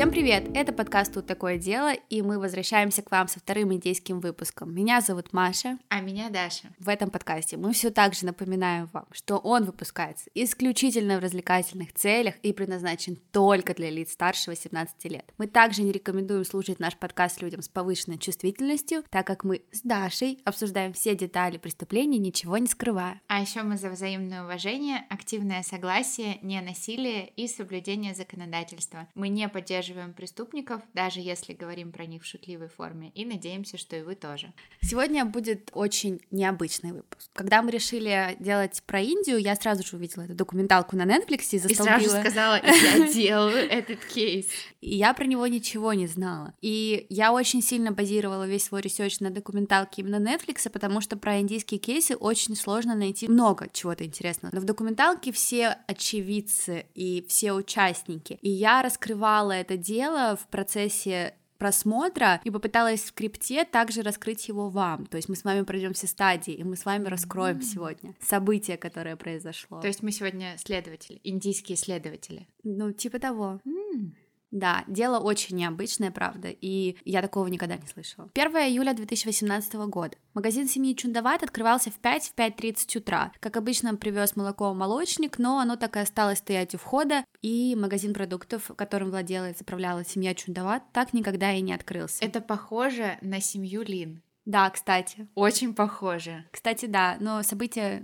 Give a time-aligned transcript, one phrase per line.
[0.00, 0.48] Всем привет!
[0.54, 4.74] Это подкаст «Тут такое дело», и мы возвращаемся к вам со вторым индейским выпуском.
[4.74, 5.76] Меня зовут Маша.
[5.90, 6.68] А меня Даша.
[6.78, 11.92] В этом подкасте мы все так же напоминаем вам, что он выпускается исключительно в развлекательных
[11.92, 15.34] целях и предназначен только для лиц старше 18 лет.
[15.36, 19.82] Мы также не рекомендуем слушать наш подкаст людям с повышенной чувствительностью, так как мы с
[19.82, 23.20] Дашей обсуждаем все детали преступления, ничего не скрывая.
[23.26, 29.06] А еще мы за взаимное уважение, активное согласие, не насилие и соблюдение законодательства.
[29.14, 33.76] Мы не поддерживаем поддерживаем преступников, даже если говорим про них в шутливой форме, и надеемся,
[33.76, 34.52] что и вы тоже.
[34.82, 37.28] Сегодня будет очень необычный выпуск.
[37.32, 41.58] Когда мы решили делать про Индию, я сразу же увидела эту документалку на Netflix и
[41.58, 41.98] застолбила.
[41.98, 44.46] И сразу сказала, я делаю этот кейс.
[44.80, 46.54] И я про него ничего не знала.
[46.60, 51.40] И я очень сильно базировала весь свой research на документалке именно Netflix, потому что про
[51.40, 54.54] индийские кейсы очень сложно найти много чего-то интересного.
[54.54, 58.38] Но в документалке все очевидцы и все участники.
[58.42, 64.70] И я раскрывала это дело в процессе просмотра и попыталась в скрипте также раскрыть его
[64.70, 65.06] вам.
[65.06, 67.62] То есть мы с вами пройдем все стадии, и мы с вами раскроем mm.
[67.62, 69.80] сегодня событие, которое произошло.
[69.80, 72.48] То есть мы сегодня следователи, индийские следователи.
[72.64, 73.60] Ну, типа того.
[73.66, 74.12] Mm.
[74.50, 78.28] Да, дело очень необычное, правда, и я такого никогда не слышала.
[78.34, 80.16] 1 июля 2018 года.
[80.34, 83.32] Магазин семьи Чундават открывался в 5 в 5.30 утра.
[83.40, 88.12] Как обычно, привез молоко молочник, но оно так и осталось стоять у входа, и магазин
[88.12, 92.24] продуктов, которым владела и заправляла семья Чундават, так никогда и не открылся.
[92.24, 94.22] Это похоже на семью Лин.
[94.46, 95.28] Да, кстати.
[95.34, 96.44] Очень похоже.
[96.50, 98.02] Кстати, да, но события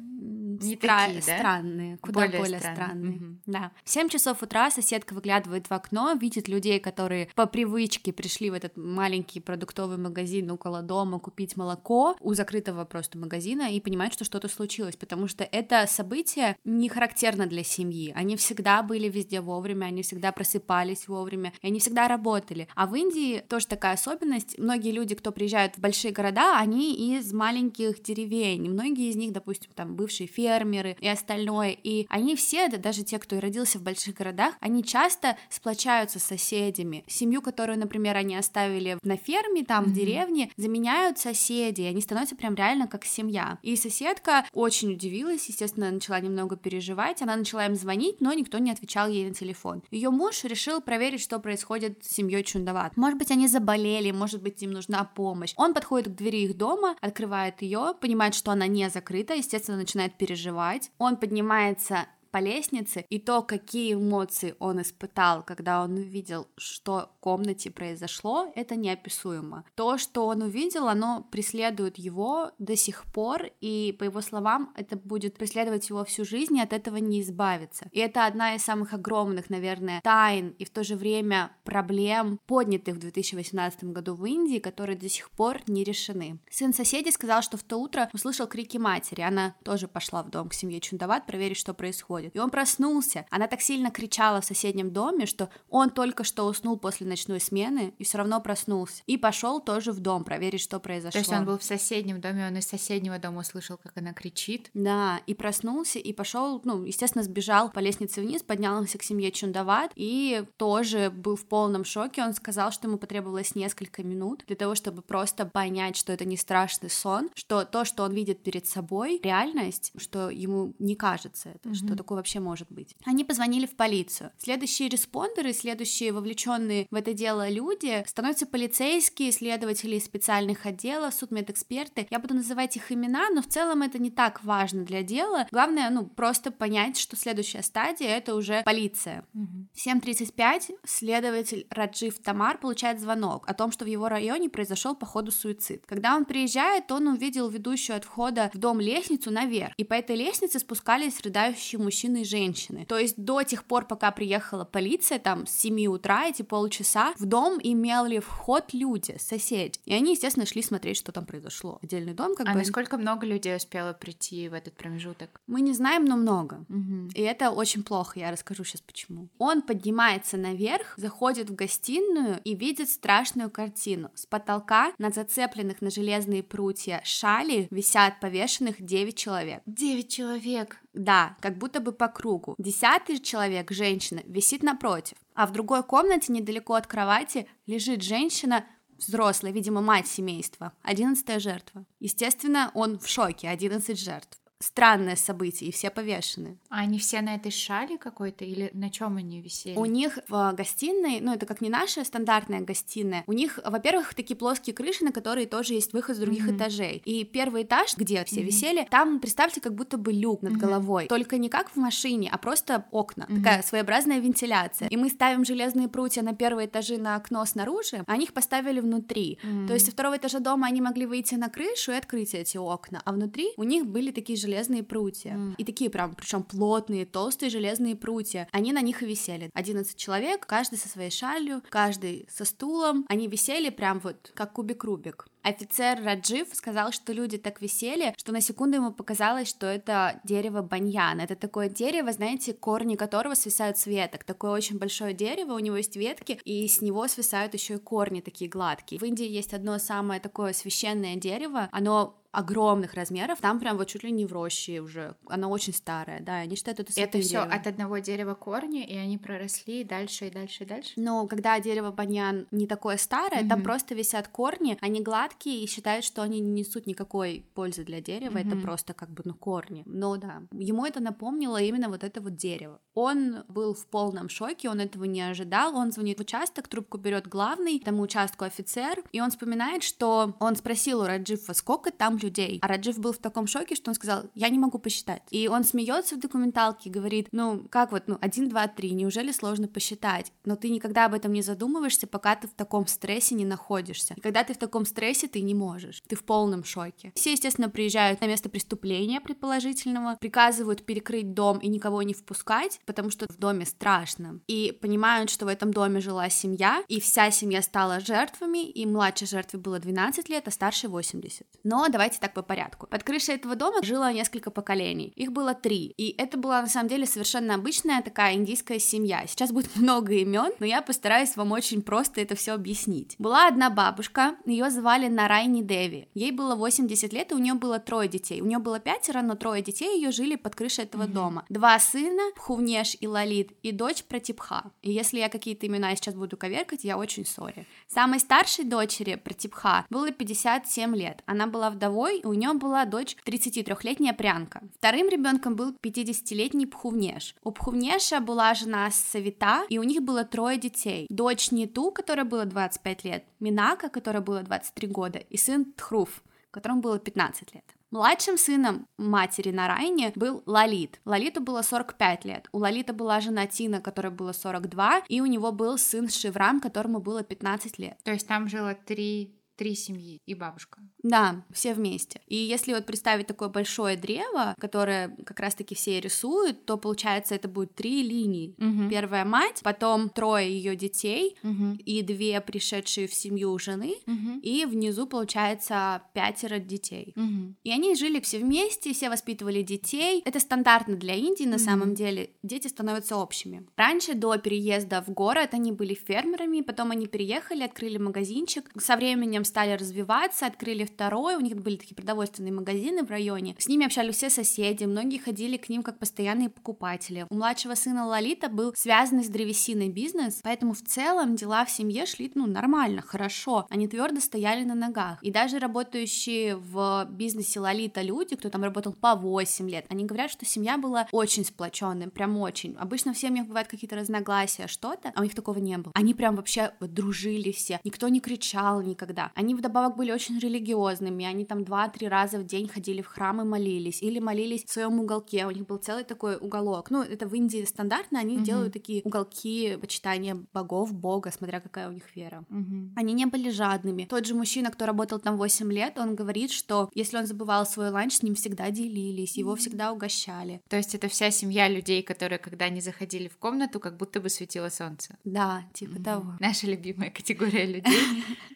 [0.63, 1.39] не стра- такие, да?
[1.39, 2.77] странные, куда более, более странные.
[2.77, 3.17] странные.
[3.17, 3.37] Угу.
[3.47, 3.73] Да.
[3.85, 8.55] В 7 часов утра соседка выглядывает в окно, видит людей, которые по привычке пришли в
[8.55, 14.25] этот маленький продуктовый магазин около дома купить молоко у закрытого просто магазина и понимает, что
[14.25, 18.13] что-то случилось, потому что это событие не характерно для семьи.
[18.15, 22.69] Они всегда были везде вовремя, они всегда просыпались вовремя, и они всегда работали.
[22.75, 24.59] А в Индии тоже такая особенность.
[24.59, 28.71] Многие люди, кто приезжают в большие города, они из маленьких деревень.
[28.71, 31.77] Многие из них, допустим, там бывшие фермеры, фермеры и остальное.
[31.83, 36.23] И они все, да, даже те, кто родился в больших городах, они часто сплочаются с
[36.23, 37.05] соседями.
[37.09, 39.89] Семью, которую, например, они оставили на ферме, там, mm-hmm.
[39.89, 43.59] в деревне, заменяют соседи, и они становятся прям реально как семья.
[43.63, 48.71] И соседка очень удивилась, естественно, начала немного переживать, она начала им звонить, но никто не
[48.71, 49.83] отвечал ей на телефон.
[49.91, 52.97] Ее муж решил проверить, что происходит с семьей Чундават.
[52.97, 55.55] Может быть, они заболели, может быть, им нужна помощь.
[55.57, 60.17] Он подходит к двери их дома, открывает ее, понимает, что она не закрыта, естественно, начинает
[60.17, 60.91] переживать переживать.
[60.99, 67.73] Он поднимается по лестнице, и то, какие эмоции он испытал, когда он увидел, что комнате
[67.73, 69.65] произошло, это неописуемо.
[69.75, 74.97] То, что он увидел, оно преследует его до сих пор, и, по его словам, это
[74.97, 77.89] будет преследовать его всю жизнь, и от этого не избавиться.
[77.91, 82.95] И это одна из самых огромных, наверное, тайн и в то же время проблем, поднятых
[82.95, 86.39] в 2018 году в Индии, которые до сих пор не решены.
[86.49, 90.49] Сын соседей сказал, что в то утро услышал крики матери, она тоже пошла в дом
[90.49, 92.37] к семье Чундават проверить, что происходит.
[92.37, 93.27] И он проснулся.
[93.31, 97.95] Она так сильно кричала в соседнем доме, что он только что уснул после ночной смены
[97.99, 99.03] и все равно проснулся.
[99.07, 101.13] И пошел тоже в дом проверить, что произошло.
[101.13, 104.71] То есть он был в соседнем доме, он из соседнего дома услышал, как она кричит.
[104.75, 109.93] Да, и проснулся, и пошел, ну, естественно, сбежал по лестнице вниз, поднялся к семье Чундават,
[109.95, 112.23] и тоже был в полном шоке.
[112.23, 116.37] Он сказал, что ему потребовалось несколько минут для того, чтобы просто понять, что это не
[116.37, 121.71] страшный сон, что то, что он видит перед собой, реальность, что ему не кажется это,
[121.71, 121.75] mm-hmm.
[121.75, 122.95] что такое вообще может быть.
[123.05, 124.33] Они позвонили в полицию.
[124.39, 132.07] Следующие респондеры, следующие вовлеченные в это дело люди становятся полицейские, следователи специальных отделов, судмедэксперты.
[132.11, 135.47] Я буду называть их имена, но в целом это не так важно для дела.
[135.51, 139.25] Главное, ну, просто понять, что следующая стадия— это уже полиция.
[139.35, 139.67] Mm-hmm.
[139.75, 145.33] В 7.35 следователь Раджив Тамар получает звонок о том, что в его районе произошел походу
[145.33, 145.85] суицид.
[145.87, 150.17] Когда он приезжает, он увидел ведущую от входа в дом лестницу наверх, и по этой
[150.17, 152.87] лестнице спускались рыдающие мужчины мужчины и женщины.
[152.87, 157.25] То есть до тех пор, пока приехала полиция, там, с 7 утра, эти полчаса, в
[157.25, 159.79] дом имели вход люди, соседи.
[159.85, 161.79] И они, естественно, шли смотреть, что там произошло.
[161.83, 162.57] Отдельный дом, как а бы...
[162.57, 165.41] А насколько много людей успело прийти в этот промежуток?
[165.47, 166.65] Мы не знаем, но много.
[166.69, 167.11] Угу.
[167.15, 169.29] И это очень плохо, я расскажу сейчас почему.
[169.39, 174.11] Он поднимается наверх, заходит в гостиную и видит страшную картину.
[174.15, 179.63] С потолка на зацепленных на железные прутья шали висят повешенных 9 человек.
[179.67, 180.81] 9 человек!
[180.97, 182.55] Да, как будто бы по кругу.
[182.57, 188.65] Десятый человек, женщина, висит напротив, а в другой комнате недалеко от кровати лежит женщина,
[188.97, 191.85] взрослая, видимо, мать семейства, одиннадцатая жертва.
[192.01, 194.39] Естественно, он в шоке, одиннадцать жертв.
[194.59, 196.59] Странное событие, и все повешены.
[196.71, 199.77] А они все на этой шале какой-то или на чем они висели?
[199.77, 204.37] У них в гостиной, ну это как не наша стандартная гостиная, у них, во-первых, такие
[204.37, 206.57] плоские крыши, на которые тоже есть выход с других mm-hmm.
[206.57, 207.03] этажей.
[207.05, 208.45] И первый этаж, где все mm-hmm.
[208.45, 210.59] висели, там, представьте, как будто бы люк над mm-hmm.
[210.59, 213.37] головой, только не как в машине, а просто окна, mm-hmm.
[213.37, 214.89] такая своеобразная вентиляция.
[214.89, 218.81] И мы ставим железные прутья на первые этажи на окно снаружи, а они их поставили
[218.81, 219.39] внутри.
[219.43, 219.67] Mm-hmm.
[219.67, 223.03] То есть со второго этажа дома они могли выйти на крышу и открыть эти окна,
[223.05, 225.35] а внутри у них были такие железные прутья.
[225.35, 225.55] Mm.
[225.59, 228.49] И такие прям, причем плотные, толстые железные прутья.
[228.53, 229.51] Они на них и висели.
[229.53, 233.05] 11 человек, каждый со своей шалью, каждый со стулом.
[233.09, 235.27] Они висели прям вот как кубик-рубик.
[235.43, 240.61] Офицер Раджив сказал, что люди так висели, что на секунду ему показалось, что это дерево
[240.61, 241.21] баньян.
[241.21, 244.25] Это такое дерево, знаете, корни которого свисают с веток.
[244.25, 248.21] Такое очень большое дерево, у него есть ветки, и с него свисают еще и корни
[248.21, 248.99] такие гладкие.
[248.99, 254.05] В Индии есть одно самое такое священное дерево, оно огромных размеров, там прям вот чуть
[254.05, 257.67] ли не в роще уже, она очень старая, да, они считают это Это все от
[257.67, 260.93] одного дерева корни, и они проросли дальше и дальше и дальше.
[260.97, 263.49] Но когда дерево баньян не такое старое, mm-hmm.
[263.49, 268.03] там просто висят корни, они гладкие и считают, что они не несут никакой пользы для
[268.03, 268.49] дерева, mm-hmm.
[268.49, 269.83] это просто как бы ну корни.
[269.87, 272.81] Но да, ему это напомнило именно вот это вот дерево.
[272.93, 277.27] Он был в полном шоке, он этого не ожидал, он звонит в участок, трубку берет
[277.27, 282.59] главный, тому участку офицер, и он вспоминает, что он спросил у Раджифа, сколько там людей.
[282.63, 285.23] А Раджив был в таком шоке, что он сказал, я не могу посчитать.
[285.31, 289.69] И он смеется в документалке, говорит, ну, как вот, ну, один, два, три, неужели сложно
[289.69, 290.33] посчитать?
[290.45, 294.15] Но ты никогда об этом не задумываешься, пока ты в таком стрессе не находишься.
[294.17, 296.03] И когда ты в таком стрессе, ты не можешь.
[296.09, 297.13] Ты в полном шоке.
[297.15, 303.11] Все, естественно, приезжают на место преступления предположительного, приказывают перекрыть дом и никого не впускать, потому
[303.11, 304.41] что в доме страшно.
[304.47, 309.29] И понимают, что в этом доме жила семья, и вся семья стала жертвами, и младшей
[309.29, 311.47] жертве было 12 лет, а старшей 80.
[311.65, 312.87] Но давайте давайте так по порядку.
[312.87, 315.13] Под крышей этого дома жило несколько поколений.
[315.17, 315.95] Их было три.
[315.97, 319.25] И это была на самом деле совершенно обычная такая индийская семья.
[319.27, 323.17] Сейчас будет много имен, но я постараюсь вам очень просто это все объяснить.
[323.19, 326.09] Была одна бабушка, ее звали Нарайни Деви.
[326.15, 328.41] Ей было 80 лет, и у нее было трое детей.
[328.41, 331.13] У нее было пятеро, но трое детей ее жили под крышей этого mm-hmm.
[331.13, 331.45] дома.
[331.49, 334.71] Два сына, Пхувнеш и Лалит, и дочь Пратипха.
[334.83, 337.67] И если я какие-то имена сейчас буду коверкать, я очень сори.
[337.89, 341.23] Самой старшей дочери Пратипха было 57 лет.
[341.27, 344.61] Она была вдовой второй у нее была дочь 33-летняя Прянка.
[344.79, 347.35] Вторым ребенком был 50-летний Пхувнеш.
[347.43, 351.07] У Пхувнеша была жена Савита, и у них было трое детей.
[351.09, 356.83] Дочь Ниту, которая была 25 лет, Минака, которая была 23 года, и сын Тхруф, которому
[356.83, 357.65] было 15 лет.
[357.91, 361.01] Младшим сыном матери на Райне был Лалит.
[361.07, 362.49] Лалиту было 45 лет.
[362.53, 367.01] У Лалита была жена Тина, которая была 42, и у него был сын Шиврам, которому
[367.01, 367.97] было 15 лет.
[368.03, 370.81] То есть там жило три три семьи и бабушка.
[371.03, 372.21] Да, все вместе.
[372.27, 377.49] И если вот представить такое большое древо, которое как раз-таки все рисуют, то получается это
[377.49, 378.55] будет три линии.
[378.59, 378.91] Угу.
[378.91, 381.77] Первая мать, потом трое ее детей угу.
[381.85, 384.41] и две пришедшие в семью жены, угу.
[384.43, 387.15] и внизу получается пятеро детей.
[387.17, 387.55] Угу.
[387.65, 390.23] И они жили все вместе, все воспитывали детей.
[390.25, 391.65] Это стандартно для Индии на угу.
[391.65, 392.31] самом деле.
[392.43, 393.67] Дети становятся общими.
[393.77, 398.71] Раньше до переезда в город они были фермерами, потом они переехали, открыли магазинчик.
[398.79, 403.69] Со временем стали развиваться, открыли второй, у них были такие продовольственные магазины в районе, с
[403.69, 407.27] ними общались все соседи, многие ходили к ним как постоянные покупатели.
[407.31, 412.07] У младшего сына Лолита был связанный с древесиной бизнес, поэтому в целом дела в семье
[412.07, 415.23] шли, ну, нормально, хорошо, они твердо стояли на ногах.
[415.23, 420.31] И даже работающие в бизнесе Лолита люди, кто там работал по 8 лет, они говорят,
[420.31, 422.77] что семья была очень сплоченной, прям очень.
[422.79, 425.93] Обычно в семьях бывают какие-то разногласия, что-то, а у них такого не было.
[425.95, 429.33] Они прям вообще дружили все, никто не кричал никогда.
[429.37, 433.45] Они вдобавок были очень религиозными, они там два-три раза в день ходили в храм и
[433.45, 436.91] молились, или молились в своем уголке, у них был целый такой уголок.
[436.91, 438.45] Ну, это в Индии стандартно, они mm-hmm.
[438.45, 442.47] делают такие уголки почитания богов, бога, смотря какая у них вера.
[442.49, 442.93] Mm-hmm.
[442.97, 444.07] Они не были жадными.
[444.07, 447.91] Тот же мужчина, кто работал там 8 лет, он говорит, что если он забывал свой
[447.91, 449.57] ланч, с ним всегда делились, его mm-hmm.
[449.57, 450.63] всегда угощали.
[450.69, 454.31] То есть это вся семья людей, которые, когда они заходили в комнату, как будто бы
[454.31, 455.19] светило солнце.
[455.25, 456.05] Да, типа mm-hmm.
[456.05, 456.33] того.
[456.41, 458.25] Наша любимая категория людей.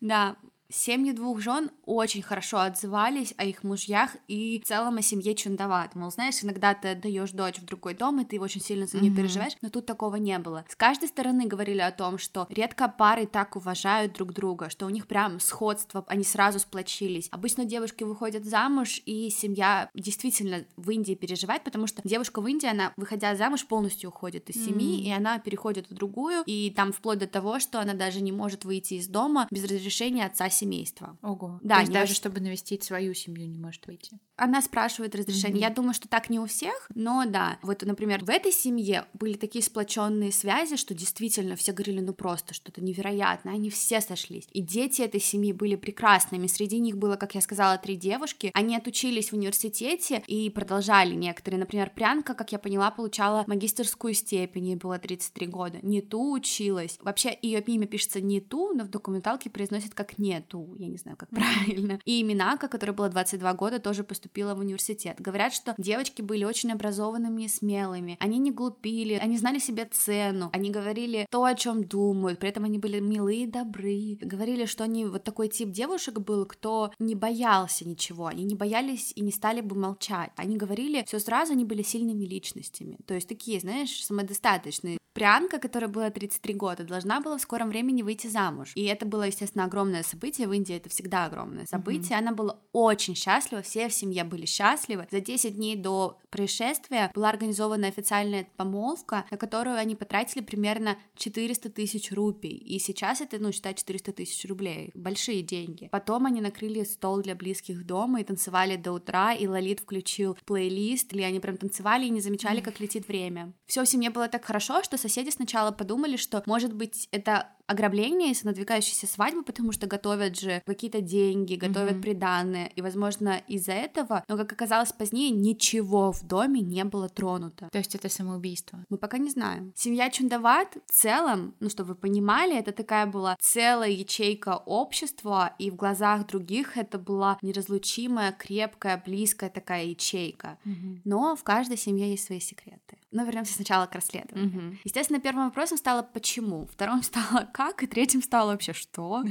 [0.00, 0.36] Да,
[0.72, 5.96] Семьи двух жен очень хорошо отзывались о их мужьях и в целом о семье Чундават.
[5.96, 9.10] Мол, знаешь, иногда ты отдаешь дочь в другой дом, и ты очень сильно за нее
[9.10, 9.16] mm-hmm.
[9.16, 10.64] переживаешь, но тут такого не было.
[10.68, 14.90] С каждой стороны говорили о том, что редко пары так уважают друг друга, что у
[14.90, 17.28] них прям сходство, они сразу сплочились.
[17.32, 22.68] Обычно девушки выходят замуж, и семья действительно в Индии переживает, потому что девушка в Индии,
[22.68, 25.08] она, выходя замуж, полностью уходит из семьи, mm-hmm.
[25.08, 28.64] и она переходит в другую, и там вплоть до того, что она даже не может
[28.64, 31.16] выйти из дома без разрешения отца семейства.
[31.22, 31.58] Ого.
[31.62, 32.14] Да, То есть даже во...
[32.14, 34.18] чтобы навестить свою семью не может выйти.
[34.36, 35.58] Она спрашивает разрешение.
[35.58, 35.68] Mm-hmm.
[35.68, 37.58] Я думаю, что так не у всех, но да.
[37.62, 42.54] Вот, например, в этой семье были такие сплоченные связи, что действительно все говорили, ну просто
[42.54, 43.54] что-то невероятное.
[43.54, 44.48] Они все сошлись.
[44.52, 46.46] И дети этой семьи были прекрасными.
[46.46, 48.50] Среди них было, как я сказала, три девушки.
[48.54, 51.60] Они отучились в университете и продолжали некоторые.
[51.60, 55.78] Например, Прянка, как я поняла, получала магистерскую степень, ей было 33 года.
[55.82, 56.98] Не ту училась.
[57.02, 60.18] Вообще, ее имя пишется не ту, но в документалке произносит как
[60.50, 60.74] нету.
[60.78, 61.98] Я не знаю, как правильно.
[62.04, 65.16] И Минака, которая была 22 года, тоже поступила в университет.
[65.18, 68.16] Говорят, что девочки были очень образованными и смелыми.
[68.20, 72.64] Они не глупили, они знали себе цену, они говорили то, о чем думают, при этом
[72.64, 74.18] они были милые и добры.
[74.20, 79.12] Говорили, что они вот такой тип девушек был, кто не боялся ничего, они не боялись
[79.16, 80.30] и не стали бы молчать.
[80.36, 82.98] Они говорили все сразу, они были сильными личностями.
[83.06, 85.00] То есть такие, знаешь, самодостаточные.
[85.12, 88.72] Прянка, которая была 33 года, должна была в скором времени выйти замуж.
[88.76, 90.39] И это было, естественно, огромное событие.
[90.46, 92.16] В Индии это всегда огромное событие.
[92.16, 92.18] Mm-hmm.
[92.18, 95.06] Она была очень счастлива, все в семье были счастливы.
[95.10, 101.70] За 10 дней до происшествия была организована официальная помолвка, на которую они потратили примерно 400
[101.70, 102.56] тысяч рупий.
[102.56, 104.90] И сейчас это, ну, считай, 400 тысяч рублей.
[104.94, 105.88] Большие деньги.
[105.90, 111.12] Потом они накрыли стол для близких дома и танцевали до утра, и Лолит включил плейлист,
[111.12, 113.52] или они прям танцевали и не замечали, как летит время.
[113.66, 118.32] Все в семье было так хорошо, что соседи сначала подумали, что, может быть, это ограбление
[118.32, 122.02] из надвигающейся свадьбы, потому что готовят же какие-то деньги, готовят mm-hmm.
[122.02, 127.68] приданные, и, возможно, из-за этого, но, как оказалось позднее, ничего в доме не было тронуто.
[127.70, 128.84] То есть это самоубийство?
[128.88, 129.72] Мы пока не знаем.
[129.76, 135.70] Семья Чундават в целом, ну, чтобы вы понимали, это такая была целая ячейка общества, и
[135.70, 140.58] в глазах других это была неразлучимая, крепкая, близкая такая ячейка.
[140.64, 141.00] Mm-hmm.
[141.04, 142.98] Но в каждой семье есть свои секреты.
[143.12, 144.50] Но вернемся сначала к расследованию.
[144.50, 144.76] Mm-hmm.
[144.84, 149.24] Естественно, первым вопросом стало почему, вторым стало как, и третьим стало вообще что,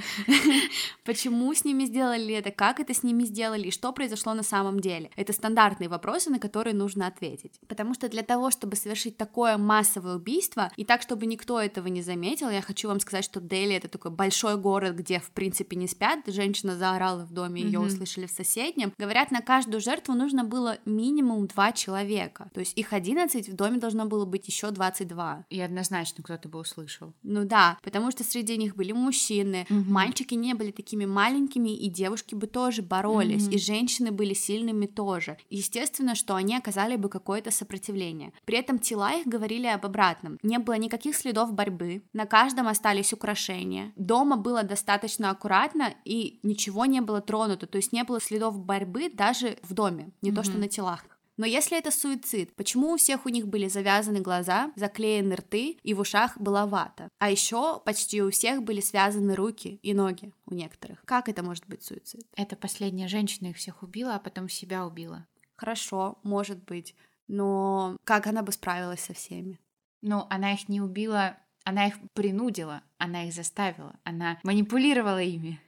[1.05, 4.79] почему с ними сделали это, как это с ними сделали, и что произошло на самом
[4.79, 5.09] деле.
[5.15, 7.59] Это стандартные вопросы, на которые нужно ответить.
[7.67, 12.01] Потому что для того, чтобы совершить такое массовое убийство, и так, чтобы никто этого не
[12.01, 15.87] заметил, я хочу вам сказать, что Дели это такой большой город, где в принципе не
[15.87, 18.93] спят, женщина заорала в доме, ее услышали в соседнем.
[18.97, 23.68] Говорят, на каждую жертву нужно было минимум два человека, то есть их 11 в доме
[23.69, 25.45] доме должно было быть еще 22.
[25.49, 27.13] И однозначно кто-то бы услышал.
[27.23, 29.91] Ну да, потому что среди них были мужчины, угу.
[29.91, 33.55] мальчики не были такими маленькими, и девушки бы тоже боролись, угу.
[33.55, 35.37] и женщины были сильными тоже.
[35.49, 38.33] Естественно, что они оказали бы какое-то сопротивление.
[38.45, 40.37] При этом тела их говорили об обратном.
[40.43, 43.93] Не было никаких следов борьбы, на каждом остались украшения.
[43.95, 49.09] Дома было достаточно аккуратно, и ничего не было тронуто, то есть не было следов борьбы
[49.13, 50.37] даже в доме, не угу.
[50.37, 51.03] то что на телах.
[51.39, 55.93] Но если это суицид, почему у всех у них были завязаны глаза, заклеены рты и
[55.93, 57.07] в ушах была вата?
[57.17, 61.01] А еще почти у всех были связаны руки и ноги у некоторых.
[61.05, 62.27] Как это может быть суицид?
[62.35, 65.25] Это последняя женщина их всех убила, а потом себя убила.
[65.55, 66.93] Хорошо, может быть.
[67.29, 69.61] Но как она бы справилась со всеми?
[70.01, 75.61] Ну, она их не убила, она их принудила, она их заставила, она манипулировала ими.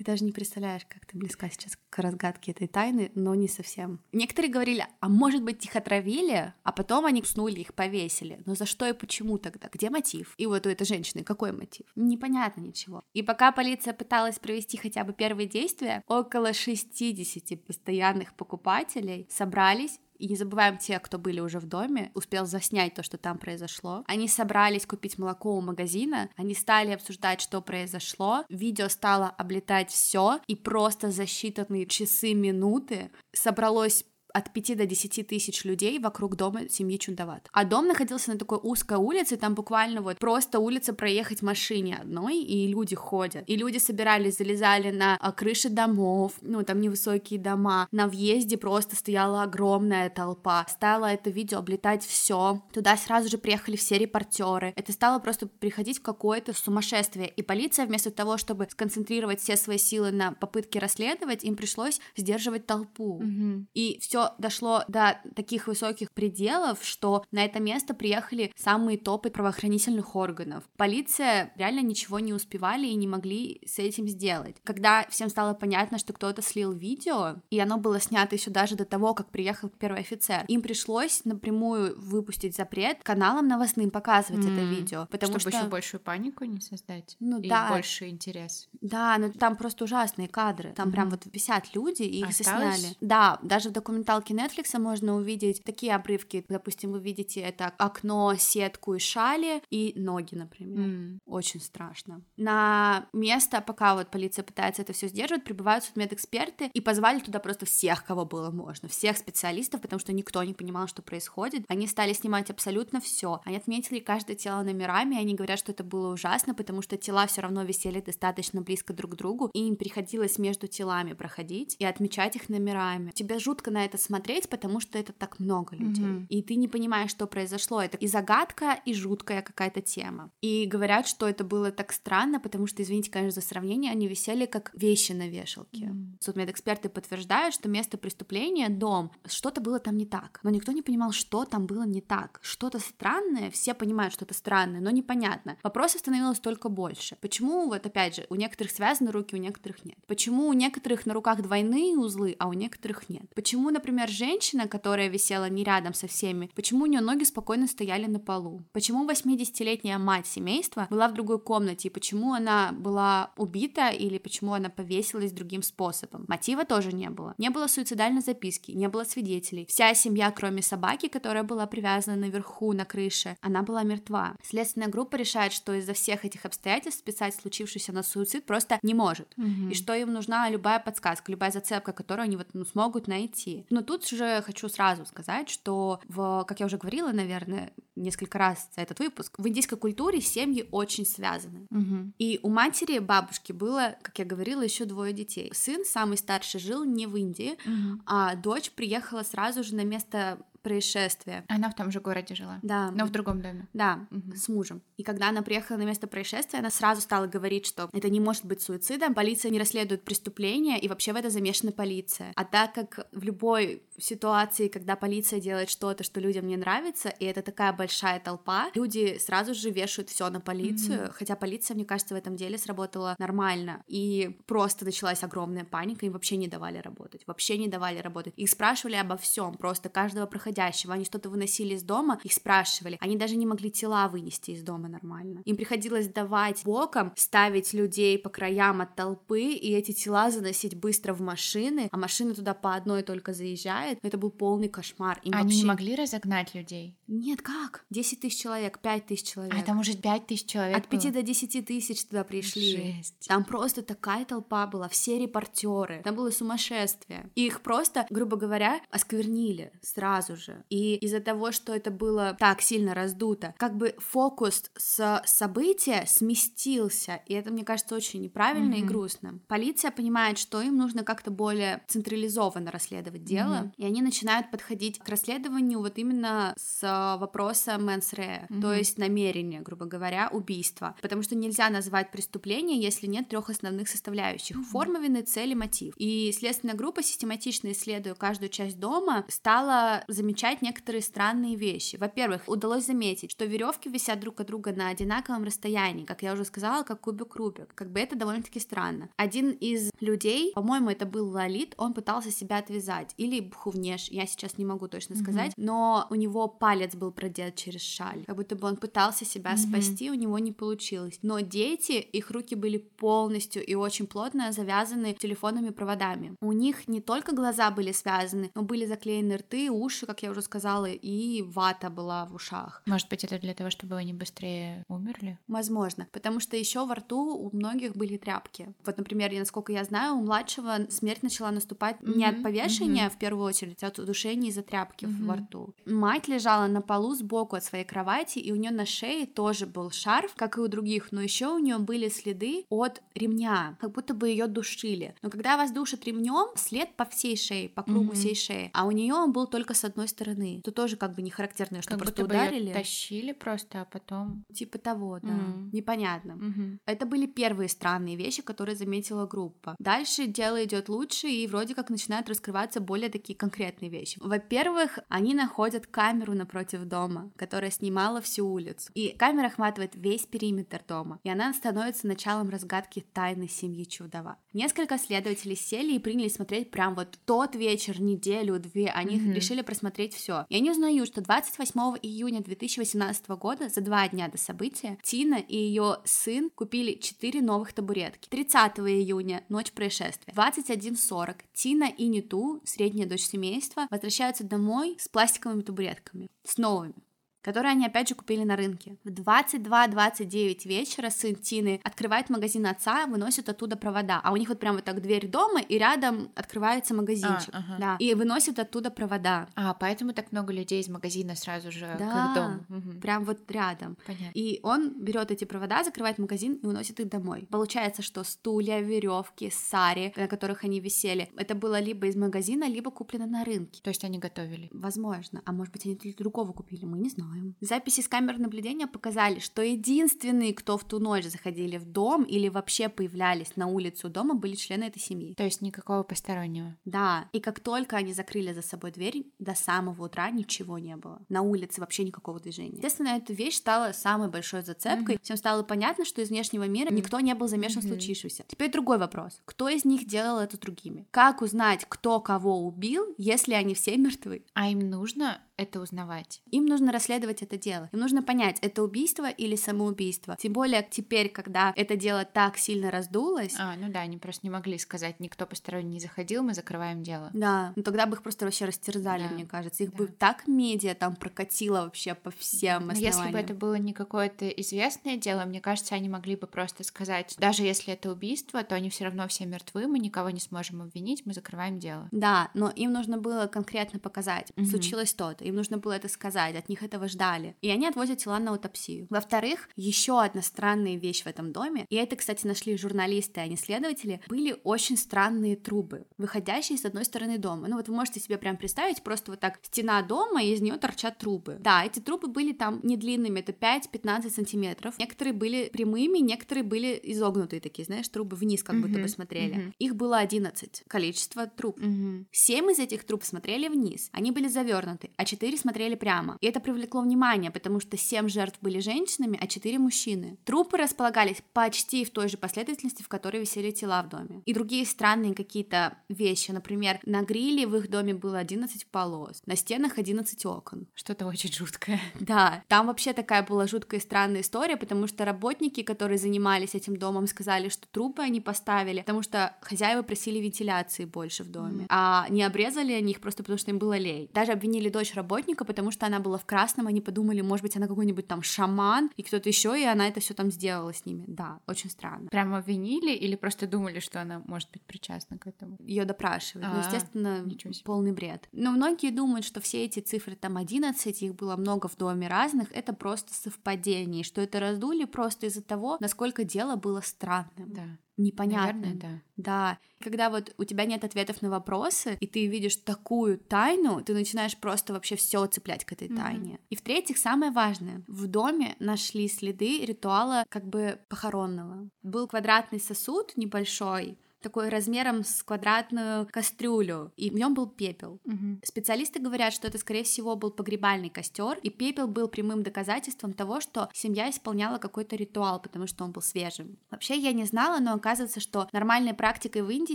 [0.00, 4.00] Ты даже не представляешь, как ты близка сейчас к разгадке этой тайны, но не совсем.
[4.12, 8.40] Некоторые говорили, а может быть их отравили, а потом они уснули, их повесили.
[8.46, 9.68] Но за что и почему тогда?
[9.70, 10.32] Где мотив?
[10.38, 11.84] И вот у этой женщины какой мотив?
[11.96, 13.02] Непонятно ничего.
[13.12, 20.28] И пока полиция пыталась провести хотя бы первые действия, около 60 постоянных покупателей собрались и
[20.28, 24.04] не забываем те, кто были уже в доме, успел заснять то, что там произошло.
[24.06, 28.44] Они собрались купить молоко у магазина, они стали обсуждать, что произошло.
[28.48, 35.26] Видео стало облетать все, и просто за считанные часы, минуты собралось от 5 до 10
[35.26, 37.48] тысяч людей вокруг дома семьи Чундават.
[37.52, 42.38] А дом находился на такой узкой улице, там буквально вот просто улица проехать машине одной,
[42.38, 43.44] и люди ходят.
[43.46, 47.88] И люди собирались, залезали на а, крыши домов, ну, там невысокие дома.
[47.92, 50.66] На въезде просто стояла огромная толпа.
[50.68, 52.62] Стало это видео облетать все.
[52.72, 54.72] Туда сразу же приехали все репортеры.
[54.76, 57.28] Это стало просто приходить в какое-то сумасшествие.
[57.28, 62.66] И полиция вместо того, чтобы сконцентрировать все свои силы на попытке расследовать, им пришлось сдерживать
[62.66, 63.20] толпу.
[63.22, 63.64] Mm-hmm.
[63.74, 69.30] И все все дошло до таких высоких пределов, что на это место приехали самые топы
[69.30, 70.64] правоохранительных органов.
[70.76, 74.56] Полиция реально ничего не успевали и не могли с этим сделать.
[74.64, 78.84] Когда всем стало понятно, что кто-то слил видео, и оно было снято еще даже до
[78.84, 84.52] того, как приехал первый офицер, им пришлось напрямую выпустить запрет каналам новостным показывать mm-hmm.
[84.52, 85.60] это видео, потому Чтобы что...
[85.60, 87.16] еще большую панику не создать.
[87.20, 87.68] Ну и да.
[87.70, 88.68] больше интерес.
[88.80, 90.72] Да, но там просто ужасные кадры.
[90.72, 90.92] Там mm-hmm.
[90.92, 92.76] прям вот висят люди и их Осталось?
[92.76, 92.96] засняли.
[93.00, 96.44] Да, даже в документальном документалке Netflix можно увидеть такие обрывки.
[96.48, 100.88] Допустим, вы видите это окно, сетку и шали, и ноги, например.
[100.88, 101.18] Mm.
[101.26, 102.22] Очень страшно.
[102.36, 107.66] На место, пока вот полиция пытается это все сдерживать, прибывают судмедэксперты и позвали туда просто
[107.66, 111.64] всех, кого было можно, всех специалистов, потому что никто не понимал, что происходит.
[111.68, 113.40] Они стали снимать абсолютно все.
[113.44, 117.26] Они отметили каждое тело номерами, и они говорят, что это было ужасно, потому что тела
[117.26, 121.84] все равно висели достаточно близко друг к другу, и им приходилось между телами проходить и
[121.84, 123.12] отмечать их номерами.
[123.12, 126.26] Тебе жутко на это смотреть, потому что это так много людей, mm-hmm.
[126.28, 127.80] и ты не понимаешь, что произошло.
[127.82, 130.30] Это и загадка, и жуткая какая-то тема.
[130.40, 134.46] И говорят, что это было так странно, потому что, извините, конечно, за сравнение, они висели
[134.46, 135.86] как вещи на вешалке.
[135.86, 136.16] Mm-hmm.
[136.20, 139.10] Судмедэксперты подтверждают, что место преступления— дом.
[139.26, 142.40] Что-то было там не так, но никто не понимал, что там было не так.
[142.42, 145.56] Что-то странное, все понимают, что это странное, но непонятно.
[145.62, 147.16] Вопросов становилось только больше.
[147.20, 149.98] Почему, вот опять же, у некоторых связаны руки, у некоторых нет?
[150.06, 153.24] Почему у некоторых на руках двойные узлы, а у некоторых нет?
[153.34, 158.06] Почему, например, женщина, которая висела не рядом со всеми, почему у нее ноги спокойно стояли
[158.06, 158.62] на полу?
[158.72, 164.54] Почему 80-летняя мать семейства была в другой комнате, и почему она была убита или почему
[164.54, 166.24] она повесилась другим способом?
[166.28, 167.34] Мотива тоже не было.
[167.38, 169.66] Не было суицидальной записки, не было свидетелей.
[169.68, 174.36] Вся семья, кроме собаки, которая была привязана наверху на крыше, она была мертва.
[174.42, 179.32] Следственная группа решает, что из-за всех этих обстоятельств списать случившийся на суицид просто не может.
[179.36, 179.70] Mm-hmm.
[179.70, 183.66] И что им нужна любая подсказка, любая зацепка, которую они вот ну, смогут найти.
[183.80, 188.68] Но тут же хочу сразу сказать, что в, как я уже говорила, наверное, несколько раз
[188.76, 191.66] за этот выпуск, в индийской культуре семьи очень связаны.
[191.70, 192.12] Угу.
[192.18, 195.50] И у матери, бабушки было, как я говорила, еще двое детей.
[195.54, 198.02] Сын, самый старший, жил не в Индии, угу.
[198.04, 201.44] а дочь приехала сразу же на место происшествия.
[201.48, 202.58] Она в том же городе жила?
[202.62, 202.90] Да.
[202.90, 203.68] Но в другом доме?
[203.72, 204.34] Да, угу.
[204.34, 204.82] с мужем.
[204.96, 208.44] И когда она приехала на место происшествия, она сразу стала говорить, что это не может
[208.44, 212.32] быть суицидом, полиция не расследует преступление, и вообще в это замешана полиция.
[212.36, 217.24] А так как в любой ситуации, когда полиция делает что-то, что людям не нравится, и
[217.24, 221.12] это такая большая толпа, люди сразу же вешают все на полицию, mm-hmm.
[221.12, 226.12] хотя полиция, мне кажется, в этом деле сработала нормально, и просто началась огромная паника, им
[226.12, 228.34] вообще не давали работать, вообще не давали работать.
[228.36, 230.94] Их спрашивали обо всем, просто каждого проходя происходящего.
[230.94, 232.98] Они что-то выносили из дома, их спрашивали.
[233.00, 235.42] Они даже не могли тела вынести из дома нормально.
[235.44, 241.14] Им приходилось давать боком, ставить людей по краям от толпы, и эти тела заносить быстро
[241.14, 243.98] в машины, а машины туда по одной только заезжают.
[244.02, 245.20] Это был полный кошмар.
[245.22, 245.58] Им Они вообще...
[245.58, 246.96] не могли разогнать людей?
[247.06, 247.84] Нет, как?
[247.90, 249.54] 10 тысяч человек, 5 тысяч человек.
[249.56, 251.12] А там уже 5 тысяч человек От 5 было?
[251.12, 252.94] до 10 тысяч туда пришли.
[252.96, 253.26] Жесть.
[253.28, 256.02] Там просто такая толпа была, все репортеры.
[256.04, 257.30] Там было сумасшествие.
[257.34, 260.39] И их просто, грубо говоря, осквернили сразу же.
[260.68, 267.20] И из-за того, что это было так сильно раздуто, как бы фокус с события сместился,
[267.26, 268.80] и это, мне кажется, очень неправильно mm-hmm.
[268.80, 269.40] и грустно.
[269.48, 273.74] Полиция понимает, что им нужно как-то более централизованно расследовать дело, mm-hmm.
[273.76, 278.60] и они начинают подходить к расследованию вот именно с вопроса mens rea, mm-hmm.
[278.60, 283.88] то есть намерения, грубо говоря, убийства, потому что нельзя назвать преступление, если нет трех основных
[283.88, 284.70] составляющих: mm-hmm.
[284.70, 285.94] форма вины, цель и мотив.
[285.96, 291.96] И следственная группа, систематично исследуя каждую часть дома, стала замечать замечать некоторые странные вещи.
[291.96, 296.44] Во-первых, удалось заметить, что веревки висят друг от друга на одинаковом расстоянии, как я уже
[296.44, 297.74] сказала, как кубик Рубик.
[297.74, 299.08] Как бы это довольно-таки странно.
[299.16, 304.56] Один из людей, по-моему, это был Лолит, он пытался себя отвязать, или Бхувнеш, я сейчас
[304.56, 305.64] не могу точно сказать, mm-hmm.
[305.64, 309.70] но у него палец был продет через шаль, как будто бы он пытался себя mm-hmm.
[309.70, 311.18] спасти, у него не получилось.
[311.22, 316.36] Но дети, их руки были полностью и очень плотно завязаны телефонными проводами.
[316.40, 320.42] У них не только глаза были связаны, но были заклеены рты, уши, как я уже
[320.42, 322.82] сказала, и вата была в ушах.
[322.86, 325.38] Может быть, это для того, чтобы они быстрее умерли?
[325.48, 328.74] Возможно, потому что еще во рту у многих были тряпки.
[328.84, 332.16] Вот, например, насколько я знаю, у младшего смерть начала наступать mm-hmm.
[332.16, 333.10] не от повешения mm-hmm.
[333.10, 335.26] в первую очередь, а от удушения из-за тряпки mm-hmm.
[335.26, 335.74] во рту.
[335.84, 339.90] Мать лежала на полу сбоку от своей кровати, и у нее на шее тоже был
[339.90, 344.14] шарф, как и у других, но еще у нее были следы от ремня, как будто
[344.14, 345.14] бы ее душили.
[345.22, 348.14] Но когда вас душат ремнем, след по всей шее, по кругу mm-hmm.
[348.14, 350.60] всей шеи, а у нее он был только с одной стороны.
[350.64, 352.68] То тоже как бы не характерно, что как просто будто ударили.
[352.68, 354.44] Бы тащили просто, а потом.
[354.52, 355.28] Типа того, да.
[355.28, 355.70] Mm.
[355.72, 356.32] Непонятно.
[356.32, 356.78] Mm-hmm.
[356.86, 359.76] Это были первые странные вещи, которые заметила группа.
[359.78, 364.18] Дальше дело идет лучше, и вроде как начинают раскрываться более такие конкретные вещи.
[364.20, 368.90] Во-первых, они находят камеру напротив дома, которая снимала всю улицу.
[368.94, 371.20] И камера охватывает весь периметр дома.
[371.22, 374.36] И она становится началом разгадки тайны семьи Чудова.
[374.52, 378.88] Несколько следователей сели и приняли смотреть прям вот тот вечер, неделю, две.
[378.88, 379.32] Они mm-hmm.
[379.32, 380.46] решили просмотреть посмотреть все.
[380.48, 385.56] И они узнают, что 28 июня 2018 года, за два дня до события, Тина и
[385.56, 388.28] ее сын купили 4 новых табуретки.
[388.28, 390.32] 30 июня, ночь происшествия.
[390.34, 396.94] 21.40 Тина и Ниту, средняя дочь семейства, возвращаются домой с пластиковыми табуретками, с новыми
[397.42, 398.96] которые они опять же купили на рынке.
[399.04, 404.60] В 22-29 вечера сын Тины открывает магазин отца, выносит оттуда провода, а у них вот
[404.60, 407.76] прям вот так дверь дома, и рядом открывается магазинчик, а, ага.
[407.78, 409.48] да, и выносит оттуда провода.
[409.54, 412.66] А, поэтому так много людей из магазина сразу же да, к дому.
[412.68, 413.00] Угу.
[413.00, 413.96] прям вот рядом.
[414.06, 414.30] Понятно.
[414.34, 417.48] И он берет эти провода, закрывает магазин и уносит их домой.
[417.50, 422.90] Получается, что стулья, веревки, сари, на которых они висели, это было либо из магазина, либо
[422.90, 423.80] куплено на рынке.
[423.82, 424.68] То есть они готовили?
[424.72, 425.42] Возможно.
[425.44, 427.56] А может быть, они для другого купили, мы не знаем знаем.
[427.60, 432.48] Записи с камер наблюдения показали, что единственные, кто в ту ночь заходили в дом или
[432.48, 435.34] вообще появлялись на улицу дома, были члены этой семьи.
[435.34, 436.76] То есть никакого постороннего.
[436.84, 437.28] Да.
[437.32, 441.22] И как только они закрыли за собой дверь, до самого утра ничего не было.
[441.28, 442.76] На улице вообще никакого движения.
[442.76, 445.16] Естественно, эта вещь стала самой большой зацепкой.
[445.16, 445.22] Mm-hmm.
[445.22, 447.86] Всем стало понятно, что из внешнего мира никто не был замешан mm-hmm.
[447.86, 448.44] в случившемся.
[448.48, 449.40] Теперь другой вопрос.
[449.44, 451.06] Кто из них делал это другими?
[451.10, 454.44] Как узнать, кто кого убил, если они все мертвы?
[454.54, 456.40] А им нужно это узнавать.
[456.50, 457.88] Им нужно расследовать это дело.
[457.92, 460.36] Им нужно понять, это убийство или самоубийство.
[460.40, 463.54] Тем более теперь, когда это дело так сильно раздулось.
[463.58, 467.30] А, ну да, они просто не могли сказать, никто посторонний не заходил, мы закрываем дело.
[467.32, 469.34] Да, ну тогда бы их просто вообще растерзали, да.
[469.34, 469.84] мне кажется.
[469.84, 469.98] Их да.
[469.98, 474.48] бы так медиа там прокатило вообще по всем Но если бы это было не какое-то
[474.48, 478.90] известное дело, мне кажется, они могли бы просто сказать, даже если это убийство, то они
[478.90, 482.08] все равно все мертвы, мы никого не сможем обвинить, мы закрываем дело.
[482.10, 484.64] Да, но им нужно было конкретно показать, угу.
[484.64, 487.56] случилось то-то им нужно было это сказать, от них этого ждали.
[487.60, 489.06] И они отвозят тела на аутопсию.
[489.10, 493.56] Во-вторых, еще одна странная вещь в этом доме, и это, кстати, нашли журналисты, а не
[493.56, 497.68] следователи, были очень странные трубы, выходящие с одной стороны дома.
[497.68, 500.76] Ну вот вы можете себе прям представить, просто вот так стена дома, и из нее
[500.76, 501.56] торчат трубы.
[501.60, 504.94] Да, эти трубы были там не длинными, это 5-15 сантиметров.
[504.98, 508.80] Некоторые были прямыми, некоторые были изогнутые такие, знаешь, трубы вниз как mm-hmm.
[508.80, 509.56] будто бы смотрели.
[509.56, 509.72] Mm-hmm.
[509.78, 511.78] Их было 11, количество труб.
[511.78, 512.26] Mm-hmm.
[512.30, 516.36] 7 из этих труб смотрели вниз, они были завернуты, а 4 четыре смотрели прямо.
[516.40, 520.38] И это привлекло внимание, потому что семь жертв были женщинами, а четыре мужчины.
[520.44, 524.42] Трупы располагались почти в той же последовательности, в которой висели тела в доме.
[524.46, 526.50] И другие странные какие-то вещи.
[526.50, 530.86] Например, на гриле в их доме было 11 полос, на стенах 11 окон.
[530.94, 532.00] Что-то очень жуткое.
[532.20, 536.96] Да, там вообще такая была жуткая и странная история, потому что работники, которые занимались этим
[536.96, 541.86] домом, сказали, что трупы они поставили, потому что хозяева просили вентиляции больше в доме, mm.
[541.88, 544.28] а не обрезали они их просто потому, что им было лень.
[544.32, 547.86] Даже обвинили дочь работника, потому что она была в красном, они подумали, может быть, она
[547.86, 551.24] какой-нибудь там шаман и кто-то еще, и она это все там сделала с ними.
[551.26, 552.28] Да, очень странно.
[552.30, 555.76] Прямо обвинили или просто думали, что она может быть причастна к этому?
[555.80, 556.68] Ее допрашивают.
[556.72, 557.48] Ну, естественно,
[557.84, 558.48] полный бред.
[558.52, 562.70] Но многие думают, что все эти цифры там 11, их было много в доме разных,
[562.72, 567.72] это просто совпадение, что это раздули просто из-за того, насколько дело было странным.
[567.72, 567.82] Да
[568.22, 568.80] непонятно.
[568.80, 569.20] Наверное, да.
[569.36, 569.78] Да.
[570.02, 574.56] Когда вот у тебя нет ответов на вопросы, и ты видишь такую тайну, ты начинаешь
[574.56, 576.16] просто вообще все цеплять к этой mm-hmm.
[576.16, 576.60] тайне.
[576.70, 581.88] И в-третьих, самое важное, в доме нашли следы ритуала как бы похоронного.
[582.02, 588.20] Был квадратный сосуд небольшой, такой размером с квадратную кастрюлю, и в нем был пепел.
[588.24, 588.60] Угу.
[588.64, 593.60] Специалисты говорят, что это, скорее всего, был погребальный костер, и пепел был прямым доказательством того,
[593.60, 596.78] что семья исполняла какой-то ритуал, потому что он был свежим.
[596.90, 599.94] Вообще, я не знала, но оказывается, что нормальной практикой в Индии